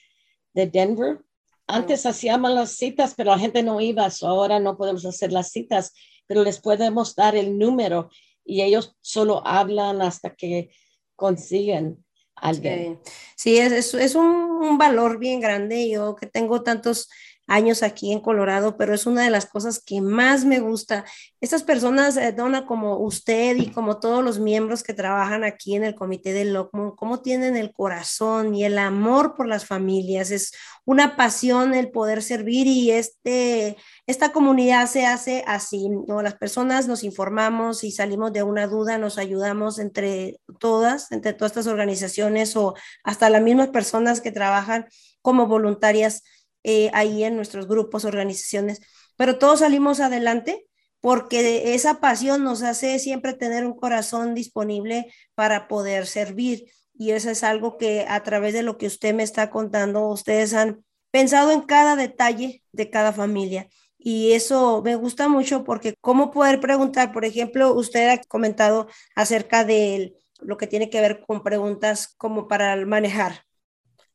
de 0.55 0.67
Denver. 0.67 1.21
Antes 1.67 2.07
hacíamos 2.07 2.53
las 2.53 2.71
citas, 2.71 3.15
pero 3.17 3.31
la 3.31 3.39
gente 3.39 3.63
no 3.63 3.81
iba, 3.81 4.09
ahora 4.23 4.61
no 4.61 4.77
podemos 4.77 5.05
hacer 5.05 5.33
las 5.33 5.51
citas, 5.51 5.93
pero 6.27 6.45
les 6.45 6.61
podemos 6.61 7.15
dar 7.15 7.35
el 7.35 7.59
número 7.59 8.09
y 8.45 8.63
ellos 8.63 8.97
solo 9.01 9.45
hablan 9.47 10.01
hasta 10.03 10.35
que 10.35 10.71
consiguen 11.17 12.05
alguien. 12.37 13.01
Sí, 13.37 13.59
es, 13.59 13.95
es, 13.95 14.15
un, 14.15 14.27
un, 14.27 14.79
valor 14.79 15.19
bien 15.19 15.41
grande. 15.41 15.89
Yo 15.91 16.15
que 16.15 16.27
tengo 16.27 16.63
tantos 16.63 17.09
años 17.47 17.83
aquí 17.83 18.13
en 18.13 18.21
Colorado, 18.21 18.77
pero 18.77 18.95
es 18.95 19.07
una 19.07 19.23
de 19.23 19.31
las 19.31 19.47
cosas 19.47 19.81
que 19.81 20.01
más 20.01 20.45
me 20.45 20.59
gusta. 20.59 21.05
Estas 21.41 21.63
personas, 21.63 22.17
eh, 22.17 22.33
Donna, 22.33 22.67
como 22.67 22.99
usted 22.99 23.57
y 23.57 23.71
como 23.71 23.99
todos 23.99 24.25
los 24.25 24.39
miembros 24.39 24.83
que 24.83 24.95
trabajan 24.95 25.45
aquí 25.45 25.77
en 25.77 25.85
el 25.85 25.95
comité 25.95 26.33
de 26.33 26.45
Lockmont, 26.47 26.97
cómo 26.97 27.21
tienen 27.21 27.57
el 27.57 27.73
corazón 27.73 28.55
y 28.55 28.65
el 28.65 28.79
amor 28.79 29.35
por 29.35 29.47
las 29.47 29.65
familias. 29.65 30.31
Es 30.31 30.53
una 30.85 31.17
pasión 31.17 31.75
el 31.75 31.91
poder 31.91 32.23
servir 32.23 32.67
y 32.67 32.91
este, 32.91 33.77
esta 34.07 34.33
comunidad 34.33 34.89
se 34.89 35.07
hace 35.07 35.45
así, 35.47 35.89
¿no? 35.89 36.23
Las 36.23 36.35
personas 36.35 36.89
nos 36.89 37.05
informamos 37.05 37.85
y 37.85 37.93
salimos 37.93 38.33
de 38.33 38.43
una 38.43 38.67
duda, 38.67 38.99
nos 38.99 39.19
ayudamos 39.19 39.79
entre 39.79 40.41
todas, 40.59 41.13
entre 41.13 41.33
todas 41.33 41.53
estas 41.53 41.67
organizaciones 41.67 42.57
o 42.57 42.75
hasta 43.05 43.31
las 43.31 43.43
mismas 43.43 43.69
personas 43.69 44.21
que 44.21 44.33
trabajan 44.33 44.87
como 45.23 45.47
voluntarias 45.47 46.23
eh, 46.69 46.91
ahí 46.95 47.23
en 47.23 47.37
nuestros 47.37 47.69
grupos, 47.69 48.05
organizaciones, 48.05 48.81
pero 49.17 49.39
todos 49.39 49.61
salimos 49.61 50.01
adelante 50.01 50.67
porque 51.01 51.75
esa 51.75 52.01
pasión 52.01 52.43
nos 52.43 52.65
hace 52.65 52.99
siempre 52.99 53.35
tener 53.35 53.65
un 53.65 53.77
corazón 53.77 54.35
disponible 54.35 55.07
para 55.37 55.69
poder 55.69 56.09
servir. 56.09 56.65
Y 56.99 57.13
eso 57.13 57.31
es 57.31 57.45
algo 57.45 57.79
que 57.79 58.05
a 58.09 58.21
través 58.25 58.53
de 58.53 58.65
lo 58.65 58.79
que 58.79 58.89
usted 58.89 59.15
me 59.15 59.23
está 59.23 59.49
contando, 59.49 60.09
ustedes 60.09 60.55
han 60.55 60.85
pensado 61.13 61.53
en 61.53 61.61
cada 61.61 61.95
detalle 61.95 62.65
de 62.73 62.91
cada 62.91 63.13
familia. 63.13 63.69
Y 63.97 64.33
eso 64.33 64.83
me 64.83 64.97
gusta 64.97 65.29
mucho 65.29 65.63
porque 65.63 65.95
cómo 66.01 66.33
poder 66.33 66.59
preguntar, 66.59 67.13
por 67.13 67.25
ejemplo, 67.25 67.75
usted 67.75 68.09
ha 68.09 68.21
comentado 68.25 68.89
acerca 69.15 69.65
de 69.65 70.17
lo 70.41 70.57
que 70.57 70.67
tiene 70.67 70.91
que 70.91 71.01
ver 71.01 71.21
con 71.25 71.45
preguntas 71.45 72.13
como 72.17 72.49
para 72.49 72.75
manejar 72.87 73.45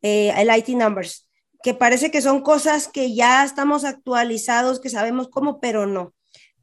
eh, 0.01 0.33
el 0.35 0.53
IT 0.53 0.67
numbers 0.75 1.30
que 1.63 1.73
parece 1.73 2.11
que 2.11 2.21
son 2.21 2.41
cosas 2.41 2.87
que 2.87 3.13
ya 3.13 3.43
estamos 3.43 3.83
actualizados, 3.83 4.79
que 4.79 4.89
sabemos 4.89 5.29
cómo, 5.29 5.59
pero 5.59 5.85
no. 5.85 6.13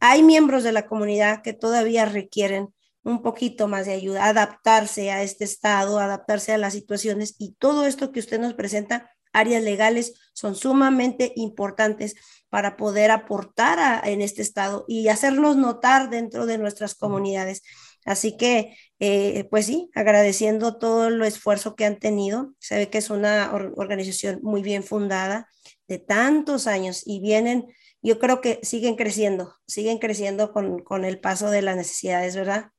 Hay 0.01 0.23
miembros 0.23 0.63
de 0.63 0.73
la 0.73 0.87
comunidad 0.87 1.43
que 1.43 1.53
todavía 1.53 2.05
requieren 2.05 2.73
un 3.03 3.23
poquito 3.23 3.69
más 3.69 3.87
de 3.87 3.95
ayuda, 3.95 4.27
adaptarse 4.27 5.11
a 5.11 5.23
este 5.23 5.45
estado, 5.45 5.99
adaptarse 5.99 6.53
a 6.53 6.59
las 6.59 6.75
situaciones 6.75 7.37
y 7.39 7.53
todo 7.53 7.87
esto 7.87 8.13
que 8.13 8.21
usted 8.21 8.39
nos 8.39 8.55
presenta, 8.55 9.11
áreas 9.33 9.63
legales, 9.63 10.15
son 10.35 10.55
sumamente 10.55 11.33
importantes 11.37 12.15
para 12.49 12.77
poder 12.77 13.11
aportar 13.11 14.07
en 14.07 14.21
este 14.21 14.43
estado 14.43 14.85
y 14.89 15.09
hacernos 15.09 15.57
notar 15.57 16.11
dentro 16.11 16.47
de 16.47 16.59
nuestras 16.59 16.95
comunidades. 16.95 17.63
Así 18.05 18.37
que 18.37 18.77
eh, 19.01 19.45
pues 19.51 19.67
sí, 19.67 19.91
agradeciendo 19.95 20.79
todo 20.79 21.09
el 21.09 21.23
esfuerzo 21.23 21.77
que 21.77 21.85
han 21.85 21.99
tenido. 21.99 22.55
Se 22.59 22.77
ve 22.77 22.91
que 22.91 22.99
es 22.99 23.11
una 23.11 23.53
organización 23.77 24.41
muy 24.43 24.63
bien 24.63 24.83
fundada 24.83 25.49
de 25.87 25.99
tantos 25.99 26.67
años 26.67 27.03
y 27.07 27.21
vienen, 27.21 27.67
yo 28.03 28.19
creo 28.19 28.41
que 28.41 28.61
siguen 28.63 28.97
creciendo, 28.97 29.55
siguen 29.67 29.99
creciendo 29.99 30.53
con, 30.53 30.81
con 30.81 31.05
el 31.05 31.21
paso 31.21 31.51
de 31.51 31.63
las 31.63 31.77
necesidades, 31.77 32.37
¿verdad? 32.37 32.73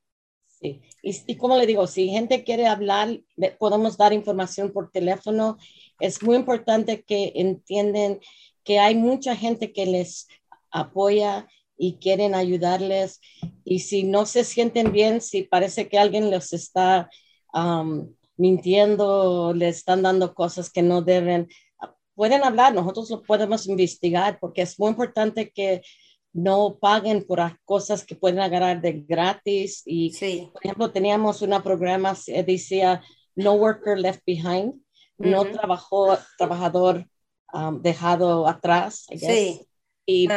Sí, 0.62 0.82
y, 1.02 1.38
como 1.38 1.58
le 1.58 1.66
digo, 1.66 1.88
si 1.88 2.10
gente 2.10 2.44
quiere 2.44 2.68
hablar, 2.68 3.22
podemos 3.60 3.98
dar 3.98 4.12
información 4.12 4.74
por 4.74 4.92
teléfono. 4.92 5.58
Es 6.02 6.22
muy 6.22 6.36
importante 6.36 7.04
que 7.04 7.32
entiendan 7.36 8.20
que 8.66 8.78
hay 8.80 8.96
mucha 8.96 9.38
gente 9.38 9.72
que 9.72 9.86
les 9.86 10.28
apoya 10.70 11.48
y 11.80 11.96
quieren 11.96 12.36
ayudarles. 12.36 13.22
Y 13.64 13.80
si 13.80 14.04
no 14.04 14.26
se 14.26 14.44
sienten 14.44 14.92
bien, 14.92 15.22
si 15.22 15.44
parece 15.44 15.88
que 15.88 15.98
alguien 15.98 16.30
les 16.30 16.54
está 16.54 17.10
um, 17.54 18.14
mintiendo, 18.38 19.54
le 19.54 19.70
están 19.70 20.04
dando 20.04 20.36
cosas 20.36 20.70
que 20.70 20.82
no 20.82 21.02
deben, 21.02 21.48
pueden 22.14 22.44
hablar, 22.44 22.76
nosotros 22.76 23.10
lo 23.10 23.24
podemos 23.24 23.66
investigar 23.68 24.40
porque 24.42 24.62
es 24.62 24.78
muy 24.78 24.90
importante 24.90 25.52
que 25.52 25.82
no 26.34 26.78
paguen 26.80 27.26
por 27.26 27.40
cosas 27.64 28.06
que 28.06 28.16
pueden 28.16 28.40
agarrar 28.40 28.82
de 28.82 29.02
gratis. 29.08 29.82
Y, 29.86 30.12
por 30.52 30.64
ejemplo, 30.64 30.92
teníamos 30.92 31.42
un 31.42 31.60
programa 31.64 32.16
que 32.24 32.44
decía 32.44 33.02
No 33.36 33.54
Worker 33.54 33.98
Left 33.98 34.22
Behind, 34.26 34.74
no 35.18 35.46
trabajó, 35.46 36.18
trabajador 36.38 37.08
um, 37.54 37.82
dejado 37.82 38.48
atrás. 38.48 39.06
Sí. 39.16 39.66
Y 40.10 40.28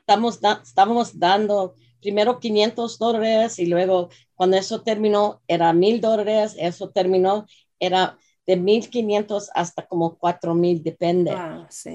estamos 0.00 0.40
estábamos 0.64 1.16
dando 1.16 1.74
primero 2.00 2.40
500 2.40 2.98
dólares 2.98 3.60
y 3.60 3.66
luego 3.66 4.08
cuando 4.34 4.56
eso 4.56 4.82
terminó 4.82 5.40
era 5.46 5.72
mil 5.72 6.00
dólares, 6.00 6.56
eso 6.58 6.90
terminó, 6.90 7.46
era 7.78 8.18
de 8.44 8.56
1500 8.56 9.50
hasta 9.54 9.86
como 9.86 10.18
4000, 10.18 10.82
depende. 10.82 11.32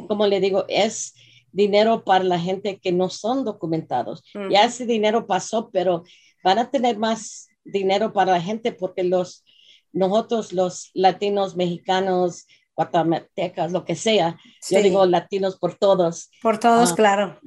Como 0.08 0.28
le 0.28 0.40
digo, 0.40 0.64
es 0.70 1.14
dinero 1.52 2.06
para 2.06 2.24
la 2.24 2.40
gente 2.40 2.80
que 2.80 2.94
no 2.94 3.10
son 3.10 3.44
documentados. 3.44 4.24
Ya 4.50 4.64
ese 4.64 4.86
dinero 4.86 5.28
pasó, 5.28 5.70
pero 5.72 6.04
van 6.42 6.60
a 6.60 6.72
tener 6.72 6.98
más 6.98 7.50
dinero 7.66 8.14
para 8.14 8.32
la 8.32 8.42
gente 8.42 8.72
porque 8.72 9.04
los 9.04 9.44
nosotros 9.92 10.54
los 10.54 10.92
latinos, 10.94 11.56
mexicanos, 11.56 12.48
guatemaltecas, 12.76 13.72
lo 13.72 13.86
que 13.86 13.96
sea, 13.96 14.38
yo 14.70 14.82
digo 14.82 15.06
latinos 15.06 15.58
por 15.58 15.76
todos. 15.76 16.30
Por 16.42 16.60
todos, 16.60 16.92
ah, 16.92 16.96
claro. 16.96 17.40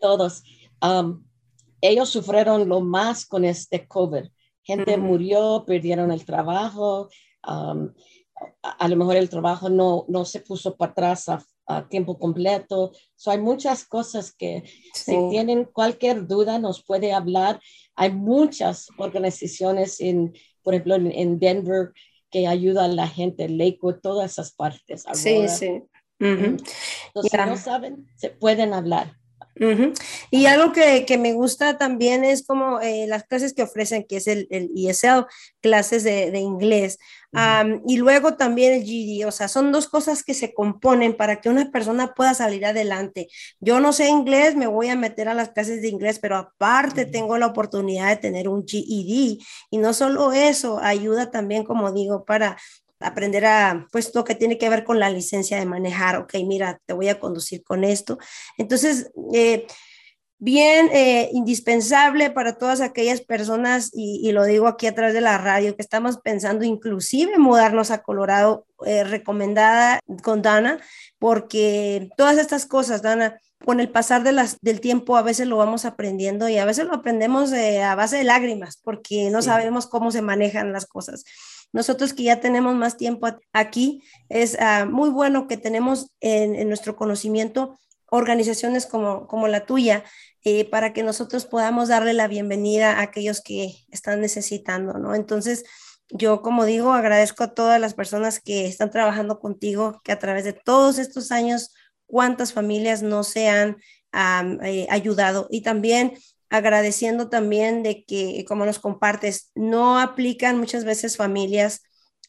Todos. 0.00 0.42
Um, 0.82 1.24
ellos 1.80 2.08
sufrieron 2.08 2.68
lo 2.68 2.80
más 2.80 3.26
con 3.26 3.44
este 3.44 3.86
COVID. 3.86 4.24
Gente 4.62 4.96
murió, 4.96 5.64
perdieron 5.66 6.12
el 6.12 6.24
trabajo. 6.24 7.08
Um, 7.46 7.92
a, 8.62 8.88
lo 8.88 8.96
mejor 8.96 9.16
el 9.16 9.28
trabajo 9.28 9.68
no, 9.68 10.04
no 10.08 10.24
se 10.24 10.40
puso 10.40 10.76
para 10.76 10.92
atrás 10.92 11.28
a, 11.28 11.42
tiempo 11.88 12.18
completo. 12.18 12.90
So, 13.14 13.30
hay 13.30 13.38
muchas 13.38 13.84
cosas 13.84 14.32
que 14.32 14.64
si 14.92 15.16
tienen 15.30 15.66
cualquier 15.66 16.26
duda 16.26 16.58
nos 16.58 16.82
puede 16.82 17.12
hablar. 17.12 17.60
Hay 17.94 18.12
muchas 18.12 18.88
organizaciones, 18.98 20.00
en, 20.00 20.32
por 20.64 20.74
ejemplo, 20.74 20.96
en, 20.96 21.38
Denver 21.38 21.92
que 22.30 22.46
ayudan 22.46 22.92
a 22.92 22.94
la 22.94 23.08
gente, 23.08 23.48
Lakewood, 23.48 23.96
todas 24.00 24.32
esas 24.32 24.52
partes. 24.52 25.04
Sí, 25.12 25.48
sí. 25.48 25.82
Entonces, 26.18 27.30
si 27.30 27.36
no 27.36 27.56
saben, 27.56 28.06
se 28.16 28.30
pueden 28.30 28.74
hablar. 28.74 29.19
Y 30.30 30.46
algo 30.46 30.72
que, 30.72 31.04
que, 31.04 31.18
me 31.18 31.34
gusta 31.34 31.76
también 31.76 32.24
es 32.24 32.46
como 32.46 32.80
eh, 32.80 33.06
las 33.06 33.24
clases 33.24 33.52
que 33.52 33.62
ofrecen, 33.62 34.04
que 34.08 34.16
es 34.16 34.26
el, 34.26 34.46
el 34.50 34.70
ESL, 34.74 35.26
clases 35.60 36.02
de, 36.02 36.30
de 36.30 36.38
inglés, 36.38 36.98
y 37.86 37.96
luego 37.98 38.34
también 38.34 38.72
el 38.72 38.82
GD, 38.82 39.26
o 39.26 39.30
sea, 39.30 39.46
son 39.46 39.70
dos 39.70 39.88
cosas 39.88 40.24
que 40.24 40.34
se 40.34 40.52
componen 40.52 41.16
para 41.16 41.40
que 41.40 41.48
una 41.48 41.70
persona 41.70 42.12
pueda 42.14 42.34
salir 42.34 42.66
adelante. 42.66 43.28
Yo 43.60 43.78
no 43.78 43.92
sé 43.92 44.08
inglés, 44.08 44.56
me 44.56 44.66
voy 44.66 44.88
a 44.88 44.96
meter 44.96 45.28
a 45.28 45.34
las 45.34 45.50
clases 45.50 45.80
de 45.80 45.88
inglés, 45.88 46.18
pero 46.18 46.36
aparte 46.36 47.06
tengo 47.06 47.38
la 47.38 47.46
oportunidad 47.46 48.08
de 48.08 48.16
tener 48.16 48.48
un 48.48 48.66
GED 48.66 49.38
y 49.70 49.78
no 49.78 49.92
solo 49.92 50.32
eso, 50.32 50.80
ayuda 50.80 51.30
también, 51.30 51.64
como 51.64 51.92
digo, 51.92 52.24
para 52.24 52.56
aprender 53.00 53.46
a, 53.46 53.86
pues, 53.90 54.14
lo 54.14 54.24
que 54.24 54.34
tiene 54.34 54.58
que 54.58 54.68
ver 54.68 54.84
con 54.84 55.00
la 55.00 55.10
licencia 55.10 55.58
de 55.58 55.66
manejar, 55.66 56.16
ok, 56.16 56.34
mira, 56.46 56.80
te 56.86 56.92
voy 56.92 57.08
a 57.08 57.18
conducir 57.18 57.64
con 57.64 57.82
esto. 57.82 58.18
Entonces, 58.58 59.10
eh, 59.32 59.66
bien 60.38 60.88
eh, 60.92 61.30
indispensable 61.32 62.30
para 62.30 62.56
todas 62.56 62.80
aquellas 62.80 63.20
personas, 63.22 63.90
y, 63.92 64.30
lo 64.32 64.44
digo 64.44 64.68
aquí 64.68 64.86
a 64.86 64.94
través 64.94 65.14
de 65.14 65.20
la 65.22 65.38
radio, 65.38 65.74
que 65.76 65.82
estamos 65.82 66.18
pensando 66.18 66.64
inclusive 66.64 67.38
mudarnos 67.38 67.90
a 67.90 68.02
Colorado, 68.02 68.66
eh, 68.86 69.04
recomendada 69.04 70.00
con 70.22 70.42
Dana, 70.42 70.78
porque 71.18 72.10
todas 72.16 72.38
estas 72.38 72.66
cosas, 72.66 73.02
Dana, 73.02 73.38
con 73.64 73.80
el 73.80 73.90
pasar 73.90 74.22
de 74.22 74.32
las, 74.32 74.58
del 74.62 74.80
tiempo 74.80 75.18
a 75.18 75.22
veces 75.22 75.46
lo 75.46 75.58
vamos 75.58 75.84
aprendiendo 75.84 76.48
y 76.48 76.56
a 76.56 76.64
veces 76.64 76.86
lo 76.86 76.94
aprendemos 76.94 77.52
a 77.52 77.94
base 77.94 78.16
de 78.16 78.24
lágrimas, 78.24 78.78
porque 78.82 79.28
no 79.30 79.42
sabemos 79.42 79.86
cómo 79.86 80.10
se 80.10 80.22
manejan 80.22 80.72
las 80.72 80.86
cosas. 80.86 81.24
Nosotros 81.72 82.12
que 82.14 82.24
ya 82.24 82.40
tenemos 82.40 82.74
más 82.74 82.96
tiempo 82.96 83.28
aquí, 83.52 84.02
es 84.28 84.56
ah, 84.60 84.86
muy 84.86 85.10
bueno 85.10 85.46
que 85.46 85.56
tenemos 85.56 86.10
en, 86.20 86.68
nuestro 86.68 86.96
conocimiento 86.96 87.78
organizaciones 88.12 88.86
como, 88.86 89.28
como 89.28 89.46
la 89.46 89.66
tuya, 89.66 90.02
eh, 90.42 90.68
para 90.68 90.92
que 90.92 91.04
nosotros 91.04 91.46
podamos 91.46 91.88
darle 91.88 92.12
la 92.12 92.26
bienvenida 92.26 92.94
a 92.94 93.02
aquellos 93.02 93.40
que 93.40 93.74
están 93.90 94.20
necesitando, 94.20 94.94
¿no? 94.94 95.14
Entonces, 95.14 95.64
yo, 96.08 96.42
como 96.42 96.64
digo, 96.64 96.92
agradezco 96.92 97.44
a 97.44 97.54
todas 97.54 97.80
las 97.80 97.94
personas 97.94 98.40
que 98.40 98.66
están 98.66 98.90
trabajando 98.90 99.38
contigo, 99.38 100.00
que 100.02 100.10
a 100.10 100.18
través 100.18 100.44
de 100.44 100.52
todos 100.52 100.98
estos 100.98 101.30
años, 101.30 101.72
cuántas 102.06 102.52
familias 102.52 103.02
no 103.02 103.22
se 103.22 103.48
han 103.48 103.76
eh, 104.64 104.88
ayudado. 104.90 105.46
Y 105.50 105.62
también 105.62 106.14
agradeciendo 106.50 107.28
también 107.28 107.82
de 107.82 108.04
que, 108.04 108.44
como 108.46 108.66
nos 108.66 108.78
compartes, 108.78 109.50
no 109.54 109.98
aplican 109.98 110.58
muchas 110.58 110.84
veces 110.84 111.16
familias 111.16 111.82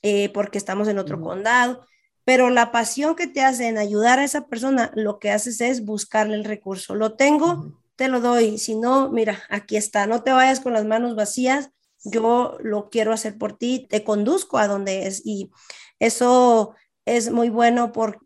eh, 0.04 0.30
porque 0.30 0.58
estamos 0.58 0.88
en 0.88 1.00
otro 1.00 1.20
condado, 1.20 1.86
pero 2.24 2.50
la 2.50 2.72
pasión 2.72 3.16
que 3.16 3.28
te 3.28 3.42
hace 3.42 3.68
en 3.68 3.78
ayudar 3.78 4.20
a 4.20 4.24
esa 4.24 4.48
persona, 4.48 4.92
lo 4.96 5.20
que 5.20 5.32
haces 5.32 5.60
es 5.60 5.84
buscarle 5.84 6.36
el 6.36 6.46
recurso. 6.46 6.96
Lo 6.96 7.16
tengo, 7.16 7.82
te 7.96 8.08
lo 8.08 8.22
doy. 8.22 8.58
Si 8.58 8.76
no, 8.76 9.10
mira, 9.10 9.42
aquí 9.50 9.76
está. 9.76 10.06
No 10.06 10.24
te 10.24 10.32
vayas 10.32 10.60
con 10.60 10.74
las 10.74 10.86
manos 10.86 11.16
vacías. 11.16 11.72
Yo 12.04 12.58
lo 12.62 12.90
quiero 12.90 13.12
hacer 13.12 13.38
por 13.38 13.58
ti, 13.58 13.88
te 13.90 14.04
conduzco 14.04 14.60
a 14.60 14.68
donde 14.68 15.08
es. 15.08 15.24
Y 15.26 15.52
eso 16.00 16.76
es 17.06 17.32
muy 17.32 17.50
bueno 17.50 17.92
por 17.92 18.20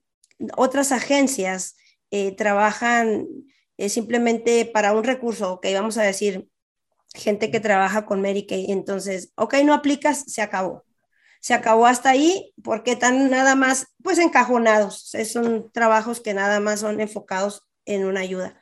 otras 0.57 0.91
agencias 0.91 1.75
eh, 2.11 2.35
trabajan 2.35 3.27
eh, 3.77 3.89
simplemente 3.89 4.65
para 4.65 4.93
un 4.93 5.03
recurso, 5.03 5.53
ok, 5.53 5.67
vamos 5.73 5.97
a 5.97 6.03
decir, 6.03 6.49
gente 7.13 7.51
que 7.51 7.59
trabaja 7.59 8.05
con 8.05 8.21
Medicaid, 8.21 8.69
entonces, 8.69 9.31
ok, 9.35 9.55
no 9.63 9.73
aplicas, 9.73 10.23
se 10.27 10.41
acabó. 10.41 10.85
Se 11.41 11.53
acabó 11.53 11.85
hasta 11.85 12.09
ahí 12.09 12.53
porque 12.63 12.93
están 12.93 13.29
nada 13.29 13.55
más, 13.55 13.87
pues 14.03 14.17
encajonados. 14.17 15.11
Son 15.31 15.71
trabajos 15.71 16.19
que 16.19 16.33
nada 16.33 16.59
más 16.59 16.79
son 16.79 16.99
enfocados 16.99 17.61
en 17.85 18.05
una 18.05 18.21
ayuda. 18.21 18.59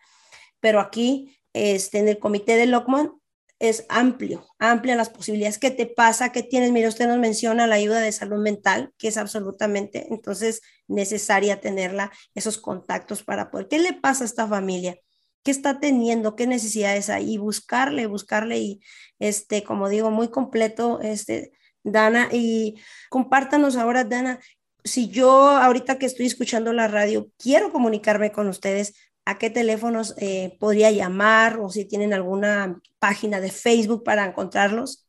Pero 0.60 0.82
aquí, 0.82 1.38
este, 1.54 2.00
en 2.00 2.10
el 2.10 2.20
comité 2.20 2.58
de 2.58 2.66
Lockman, 2.66 3.14
es 3.60 3.86
amplio, 3.88 4.46
amplia 4.60 4.98
las 4.98 5.10
posibilidades. 5.10 5.58
¿Qué 5.60 5.72
te 5.72 5.86
pasa? 5.86 6.34
¿Qué 6.34 6.44
tienes? 6.44 6.74
Mira, 6.74 6.90
usted 6.90 7.08
nos 7.08 7.18
menciona 7.20 7.68
la 7.68 7.76
ayuda 7.76 8.02
de 8.02 8.12
salud 8.12 8.42
mental, 8.42 8.94
que 8.98 9.08
es 9.08 9.18
absolutamente, 9.18 10.08
entonces, 10.10 10.62
necesaria 10.88 11.62
tenerla, 11.62 12.12
esos 12.36 12.58
contactos 12.58 13.24
para 13.24 13.50
poder. 13.50 13.70
¿Qué 13.70 13.80
le 13.80 13.94
pasa 13.94 14.26
a 14.26 14.28
esta 14.28 14.48
familia? 14.48 14.98
¿Qué 15.44 15.52
está 15.52 15.80
teniendo? 15.80 16.36
¿Qué 16.36 16.48
necesidades 16.48 17.10
hay? 17.10 17.34
Y 17.34 17.38
buscarle, 17.38 18.08
buscarle 18.08 18.60
y, 18.60 18.80
este, 19.20 19.64
como 19.64 19.90
digo, 19.90 20.10
muy 20.10 20.30
completo, 20.30 21.02
este, 21.02 21.52
Dana. 21.84 22.30
Y 22.32 22.76
compártanos 23.10 23.76
ahora, 23.76 24.06
Dana, 24.06 24.40
si 24.84 25.10
yo 25.10 25.50
ahorita 25.50 25.98
que 25.98 26.06
estoy 26.06 26.26
escuchando 26.26 26.74
la 26.74 26.88
radio, 26.88 27.30
quiero 27.38 27.72
comunicarme 27.72 28.32
con 28.32 28.48
ustedes, 28.48 28.94
a 29.26 29.38
qué 29.38 29.50
teléfonos 29.50 30.16
eh, 30.18 30.58
podría 30.60 30.92
llamar 30.92 31.58
o 31.60 31.70
si 31.70 31.86
tienen 31.86 32.14
alguna 32.14 32.82
página 33.00 33.40
de 33.40 33.52
Facebook 33.52 34.04
para 34.04 34.26
encontrarlos. 34.26 35.08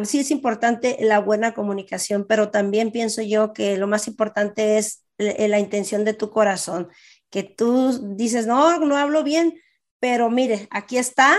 sí 0.04 0.20
es 0.20 0.30
importante 0.30 0.96
la 1.00 1.18
buena 1.18 1.54
comunicación, 1.54 2.24
pero 2.28 2.50
también 2.50 2.92
pienso 2.92 3.22
yo 3.22 3.52
que 3.52 3.76
lo 3.76 3.88
más 3.88 4.06
importante 4.06 4.78
es 4.78 5.04
la 5.18 5.58
intención 5.58 6.04
de 6.04 6.14
tu 6.14 6.30
corazón, 6.30 6.88
que 7.30 7.42
tú 7.42 8.14
dices, 8.14 8.46
no, 8.46 8.78
no 8.78 8.96
hablo 8.96 9.24
bien, 9.24 9.60
pero 10.00 10.30
mire, 10.30 10.68
aquí 10.70 10.98
está, 10.98 11.36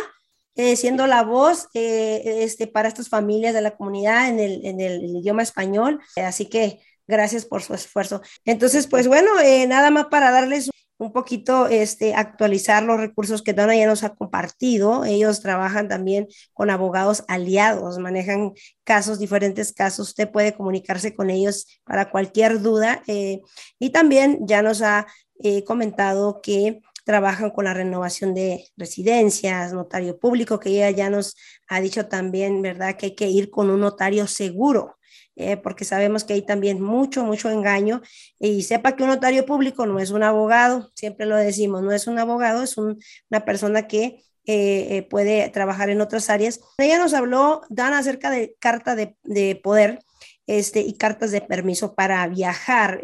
eh, 0.56 0.76
siendo 0.76 1.08
la 1.08 1.24
voz 1.24 1.68
eh, 1.74 2.44
este, 2.44 2.68
para 2.68 2.90
estas 2.90 3.10
familias 3.10 3.54
de 3.54 3.62
la 3.62 3.78
comunidad 3.78 4.28
en 4.30 4.40
el, 4.40 4.66
en 4.66 4.82
el 4.82 5.04
idioma 5.04 5.44
español. 5.44 6.02
Así 6.18 6.46
que 6.48 6.82
gracias 7.08 7.46
por 7.46 7.62
su 7.64 7.74
esfuerzo. 7.74 8.22
Entonces, 8.46 8.88
pues 8.88 9.08
bueno, 9.08 9.32
nada 9.68 9.90
más 9.90 10.08
para 10.08 10.32
darles 10.32 10.70
un 11.00 11.14
poquito 11.14 11.68
este, 11.68 12.14
actualizar 12.14 12.84
los 12.84 13.00
recursos 13.00 13.42
que 13.42 13.54
Donna 13.54 13.76
ya 13.76 13.88
nos 13.88 14.04
ha 14.04 14.16
compartido. 14.16 15.06
Ellos 15.06 15.42
trabajan 15.42 15.88
también 15.88 16.28
con 16.54 16.70
abogados 16.70 17.24
aliados, 17.30 17.98
manejan 18.00 18.52
casos, 18.84 19.18
diferentes 19.18 19.72
casos. 19.72 20.10
Usted 20.10 20.30
puede 20.30 20.54
comunicarse 20.54 21.16
con 21.16 21.30
ellos 21.30 21.80
para 21.86 22.12
cualquier 22.12 22.62
duda. 22.62 23.02
Eh, 23.08 23.40
y 23.80 23.92
también 23.92 24.40
ya 24.46 24.62
nos 24.62 24.82
ha 24.82 25.08
eh, 25.42 25.64
comentado 25.64 26.42
que 26.42 26.82
trabajan 27.10 27.50
con 27.50 27.66
la 27.66 27.74
renovación 27.74 28.36
de 28.36 28.68
residencias, 28.78 29.74
notario 29.74 30.20
público, 30.20 30.60
que 30.60 30.70
ella 30.70 30.92
ya 30.92 31.10
nos 31.10 31.36
ha 31.68 31.82
dicho 31.82 32.06
también, 32.06 32.62
¿verdad? 32.62 32.98
Que 32.98 33.08
hay 33.08 33.16
que 33.16 33.28
ir 33.28 33.50
con 33.50 33.72
un 33.72 33.80
notario 33.80 34.28
seguro 34.28 35.00
eh, 35.36 35.58
porque 35.58 35.86
sabemos 35.86 36.24
que 36.24 36.34
hay 36.34 36.44
también 36.44 36.80
mucho, 36.80 37.24
mucho 37.24 37.50
engaño. 37.50 38.04
Y 38.38 38.62
sepa 38.62 38.96
que 38.96 39.02
un 39.02 39.10
notario 39.10 39.44
público 39.44 39.88
no 39.88 39.98
es 39.98 40.12
un 40.12 40.22
abogado, 40.22 40.92
siempre 40.94 41.26
lo 41.26 41.36
decimos, 41.36 41.82
no 41.82 41.92
es 41.92 42.06
un 42.06 42.20
abogado, 42.20 42.62
es 42.62 42.78
una 42.78 43.44
persona 43.44 43.88
que 43.88 44.22
eh, 44.46 44.98
eh, 44.98 45.08
puede 45.10 45.50
trabajar 45.50 45.90
en 45.90 46.02
otras 46.02 46.30
áreas. 46.30 46.60
Ella 46.78 47.00
nos 47.00 47.16
habló, 47.16 47.62
Dan, 47.70 47.94
acerca 47.94 48.30
de 48.30 48.56
carta 48.60 48.96
de, 48.96 49.16
poder 49.64 49.98
este, 50.46 50.82
y 50.82 50.94
cartas 50.94 51.32
de 51.32 51.42
permiso 51.42 51.96
para 51.96 52.28
viajar. 52.28 53.02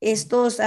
estos 0.00 0.60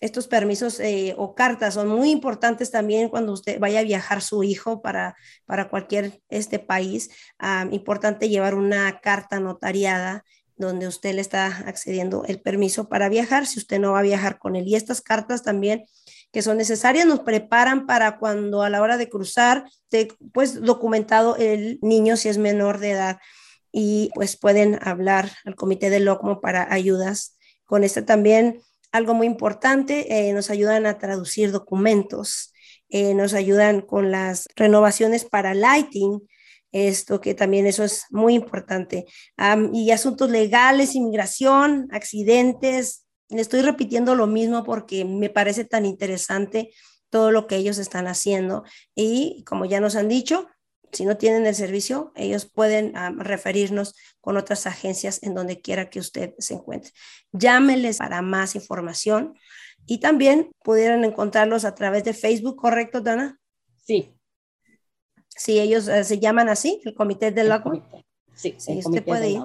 estos 0.00 0.28
permisos 0.28 0.80
eh, 0.80 1.14
o 1.18 1.34
cartas 1.34 1.74
son 1.74 1.88
muy 1.88 2.10
importantes 2.10 2.70
también 2.70 3.08
cuando 3.08 3.32
usted 3.32 3.58
vaya 3.58 3.80
a 3.80 3.84
viajar 3.84 4.22
su 4.22 4.42
hijo 4.42 4.80
para, 4.80 5.14
para 5.44 5.68
cualquier 5.68 6.20
este 6.28 6.58
país. 6.58 7.10
Ah, 7.38 7.66
importante 7.70 8.28
llevar 8.28 8.54
una 8.54 9.00
carta 9.00 9.40
notariada 9.40 10.24
donde 10.56 10.86
usted 10.86 11.14
le 11.14 11.20
está 11.22 11.46
accediendo 11.66 12.24
el 12.26 12.40
permiso 12.40 12.88
para 12.88 13.08
viajar, 13.08 13.46
si 13.46 13.58
usted 13.58 13.78
no 13.78 13.92
va 13.92 14.00
a 14.00 14.02
viajar 14.02 14.38
con 14.38 14.56
él. 14.56 14.68
Y 14.68 14.74
estas 14.74 15.00
cartas 15.00 15.42
también 15.42 15.84
que 16.32 16.42
son 16.42 16.58
necesarias 16.58 17.06
nos 17.06 17.20
preparan 17.20 17.86
para 17.86 18.18
cuando 18.18 18.62
a 18.62 18.70
la 18.70 18.80
hora 18.82 18.96
de 18.96 19.08
cruzar, 19.08 19.64
pues 20.32 20.60
documentado 20.62 21.36
el 21.36 21.78
niño 21.82 22.16
si 22.16 22.28
es 22.28 22.38
menor 22.38 22.78
de 22.78 22.92
edad 22.92 23.18
y 23.72 24.10
pues 24.14 24.36
pueden 24.36 24.78
hablar 24.82 25.30
al 25.44 25.56
comité 25.56 25.90
de 25.90 26.00
LOCMO 26.00 26.40
para 26.40 26.72
ayudas. 26.72 27.36
Con 27.64 27.84
este 27.84 28.02
también 28.02 28.60
algo 28.92 29.14
muy 29.14 29.26
importante, 29.26 30.28
eh, 30.28 30.32
nos 30.32 30.50
ayudan 30.50 30.86
a 30.86 30.98
traducir 30.98 31.52
documentos, 31.52 32.52
eh, 32.88 33.14
nos 33.14 33.34
ayudan 33.34 33.82
con 33.82 34.10
las 34.10 34.48
renovaciones 34.56 35.24
para 35.24 35.54
lighting, 35.54 36.20
esto 36.72 37.20
que 37.20 37.34
también 37.34 37.66
eso 37.66 37.84
es 37.84 38.04
muy 38.10 38.34
importante. 38.34 39.06
y 39.72 39.90
asuntos 39.90 40.30
legales, 40.30 40.94
inmigración, 40.94 41.88
accidentes. 41.90 43.06
Estoy 43.28 43.62
repitiendo 43.62 44.14
lo 44.14 44.26
mismo 44.26 44.64
porque 44.64 45.04
me 45.04 45.30
parece 45.30 45.64
tan 45.64 45.84
interesante 45.84 46.70
todo 47.10 47.32
lo 47.32 47.46
que 47.46 47.56
ellos 47.56 47.78
están 47.78 48.06
haciendo. 48.06 48.64
Y 48.94 49.42
como 49.44 49.64
ya 49.64 49.80
nos 49.80 49.96
han 49.96 50.08
dicho, 50.08 50.46
si 50.92 51.04
no 51.04 51.16
tienen 51.16 51.46
el 51.46 51.54
servicio, 51.54 52.12
ellos 52.16 52.46
pueden 52.46 52.94
referirnos 53.18 53.94
con 54.20 54.36
otras 54.36 54.66
agencias 54.66 55.22
en 55.22 55.34
donde 55.34 55.60
quiera 55.60 55.90
que 55.90 56.00
usted 56.00 56.34
se 56.38 56.54
encuentre. 56.54 56.92
Llámeles 57.32 57.98
para 57.98 58.22
más 58.22 58.54
información 58.54 59.34
y 59.86 59.98
también 59.98 60.52
pudieran 60.62 61.04
encontrarlos 61.04 61.64
a 61.64 61.74
través 61.74 62.04
de 62.04 62.14
Facebook, 62.14 62.56
¿correcto, 62.56 63.00
Dana? 63.00 63.38
Sí. 63.76 64.14
Sí, 65.28 65.58
ellos 65.58 65.88
eh, 65.88 66.04
se 66.04 66.18
llaman 66.18 66.48
así, 66.48 66.80
el 66.84 66.94
Comité 66.94 67.30
del 67.30 67.48
Lago. 67.48 67.72
Sí, 68.34 68.54
sí 68.58 68.80
usted 68.84 69.04
puede 69.04 69.30
ir. 69.30 69.42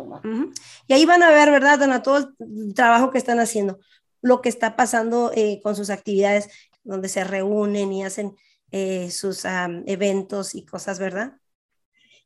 Y 0.88 0.94
ahí 0.94 1.06
van 1.06 1.24
a 1.24 1.30
ver, 1.30 1.52
¿verdad, 1.52 1.80
Dana? 1.80 2.02
Todo 2.02 2.34
el 2.40 2.74
trabajo 2.74 3.12
que 3.12 3.18
están 3.18 3.40
haciendo, 3.40 3.80
lo 4.22 4.42
que 4.42 4.50
está 4.50 4.76
pasando 4.76 5.32
eh, 5.36 5.60
con 5.64 5.76
sus 5.76 5.90
actividades, 5.90 6.50
donde 6.84 7.10
se 7.10 7.24
reúnen 7.24 7.92
y 7.92 8.04
hacen 8.04 8.36
eh, 8.78 9.10
sus 9.10 9.46
eventos 9.86 10.54
y 10.54 10.66
cosas, 10.66 11.00
¿verdad? 11.00 11.38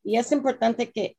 Y 0.04 0.18
es 0.18 0.32
importante 0.32 0.92
que 0.92 1.16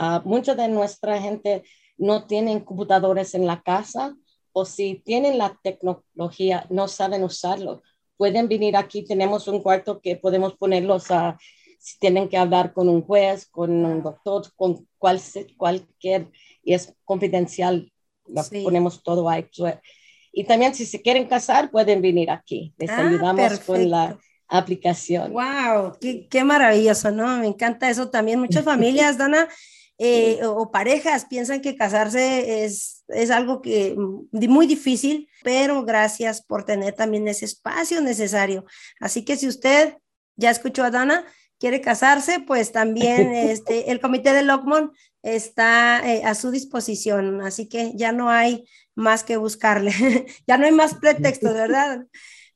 uh, 0.00 0.28
mucha 0.28 0.56
de 0.56 0.66
nuestra 0.66 1.22
gente 1.22 1.62
no 1.96 2.26
tienen 2.26 2.58
computadores 2.58 3.36
en 3.36 3.46
la 3.46 3.62
casa 3.62 4.16
o 4.50 4.64
si 4.64 4.96
tienen 5.04 5.38
la 5.38 5.56
tecnología, 5.62 6.66
no 6.70 6.88
saben 6.88 7.22
usarlo. 7.22 7.84
Pueden 8.16 8.48
venir 8.48 8.76
aquí, 8.76 9.04
tenemos 9.04 9.46
un 9.46 9.62
cuarto 9.62 10.00
que 10.00 10.16
podemos 10.16 10.56
ponerlos 10.56 11.12
a, 11.12 11.38
si 11.78 12.00
tienen 12.00 12.28
que 12.28 12.36
hablar 12.36 12.72
con 12.72 12.88
un 12.88 13.02
juez, 13.02 13.46
con 13.46 13.70
un 13.70 14.02
doctor, 14.02 14.52
con 14.56 14.88
cual, 14.98 15.20
cualquier, 15.56 16.32
y 16.64 16.74
es 16.74 16.92
confidencial, 17.04 17.92
lo 18.26 18.42
ponemos 18.64 19.04
todo 19.04 19.28
ahí. 19.28 19.48
Y 20.32 20.42
también 20.42 20.74
si 20.74 20.84
se 20.84 21.00
quieren 21.00 21.28
casar, 21.28 21.70
pueden 21.70 22.02
venir 22.02 22.28
aquí. 22.28 22.74
Les 22.76 22.90
ah, 22.90 23.06
ayudamos 23.06 23.60
con 23.60 23.88
la 23.88 24.18
aplicación. 24.52 25.32
¡Wow! 25.32 25.98
Qué, 26.30 26.44
maravilloso, 26.44 27.10
¿no? 27.10 27.38
Me 27.38 27.46
encanta 27.46 27.90
eso 27.90 28.10
también. 28.10 28.38
Muchas 28.38 28.64
familias, 28.64 29.18
Dana, 29.18 29.48
eh, 29.98 30.40
o, 30.44 30.70
parejas 30.70 31.26
piensan 31.26 31.60
que 31.60 31.76
casarse 31.76 32.64
es, 32.64 33.04
es 33.08 33.30
algo 33.30 33.62
que 33.62 33.94
mm, 33.96 34.48
muy 34.48 34.66
difícil, 34.66 35.28
pero 35.42 35.84
gracias 35.84 36.42
por 36.42 36.64
tener 36.64 36.94
también 36.94 37.26
ese 37.28 37.44
espacio 37.44 38.00
necesario. 38.00 38.64
Así 39.00 39.24
que 39.24 39.36
si 39.36 39.48
usted 39.48 39.96
ya 40.36 40.50
escuchó 40.50 40.84
a 40.84 40.90
Dana, 40.90 41.24
quiere 41.58 41.80
casarse, 41.80 42.40
pues 42.40 42.72
también 42.72 43.32
este, 43.32 43.92
el 43.92 44.00
comité 44.00 44.32
de 44.32 44.42
Lockmon 44.42 44.92
está 45.22 46.02
eh, 46.04 46.24
a 46.24 46.34
su 46.34 46.50
disposición, 46.50 47.40
así 47.40 47.68
que 47.68 47.92
ya 47.94 48.10
no 48.10 48.28
hay 48.28 48.64
más 48.96 49.22
que 49.22 49.36
buscarle, 49.36 49.92
ya 50.46 50.58
no 50.58 50.66
hay 50.66 50.72
más 50.72 50.94
pretextos, 50.94 51.54
¿verdad? 51.54 52.06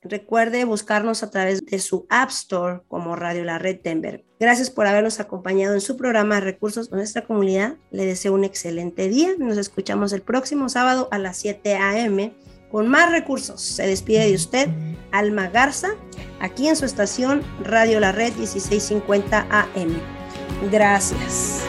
recuerde 0.00 0.64
buscarnos 0.64 1.22
a 1.22 1.30
través 1.30 1.62
de 1.62 1.78
su 1.78 2.06
App 2.08 2.30
Store 2.30 2.80
como 2.88 3.16
Radio 3.16 3.44
La 3.44 3.58
Red 3.58 3.80
Denver. 3.84 4.24
Gracias 4.40 4.70
por 4.70 4.86
habernos 4.86 5.20
acompañado 5.20 5.74
en 5.74 5.82
su 5.82 5.98
programa 5.98 6.40
Recursos 6.40 6.88
de 6.88 6.96
nuestra 6.96 7.26
comunidad. 7.26 7.76
Le 7.90 8.06
deseo 8.06 8.32
un 8.32 8.44
excelente 8.44 9.10
día. 9.10 9.34
Nos 9.36 9.58
escuchamos 9.58 10.14
el 10.14 10.22
próximo 10.22 10.70
sábado 10.70 11.08
a 11.10 11.18
las 11.18 11.36
7 11.36 11.76
a.m 11.76 12.32
con 12.70 12.88
más 12.88 13.10
recursos. 13.10 13.60
Se 13.60 13.86
despide 13.86 14.26
de 14.26 14.34
usted 14.34 14.68
Alma 15.12 15.48
Garza, 15.48 15.90
aquí 16.40 16.68
en 16.68 16.76
su 16.76 16.84
estación 16.84 17.42
Radio 17.64 18.00
La 18.00 18.12
Red 18.12 18.34
1650 18.34 19.46
AM. 19.50 20.00
Gracias. 20.70 21.62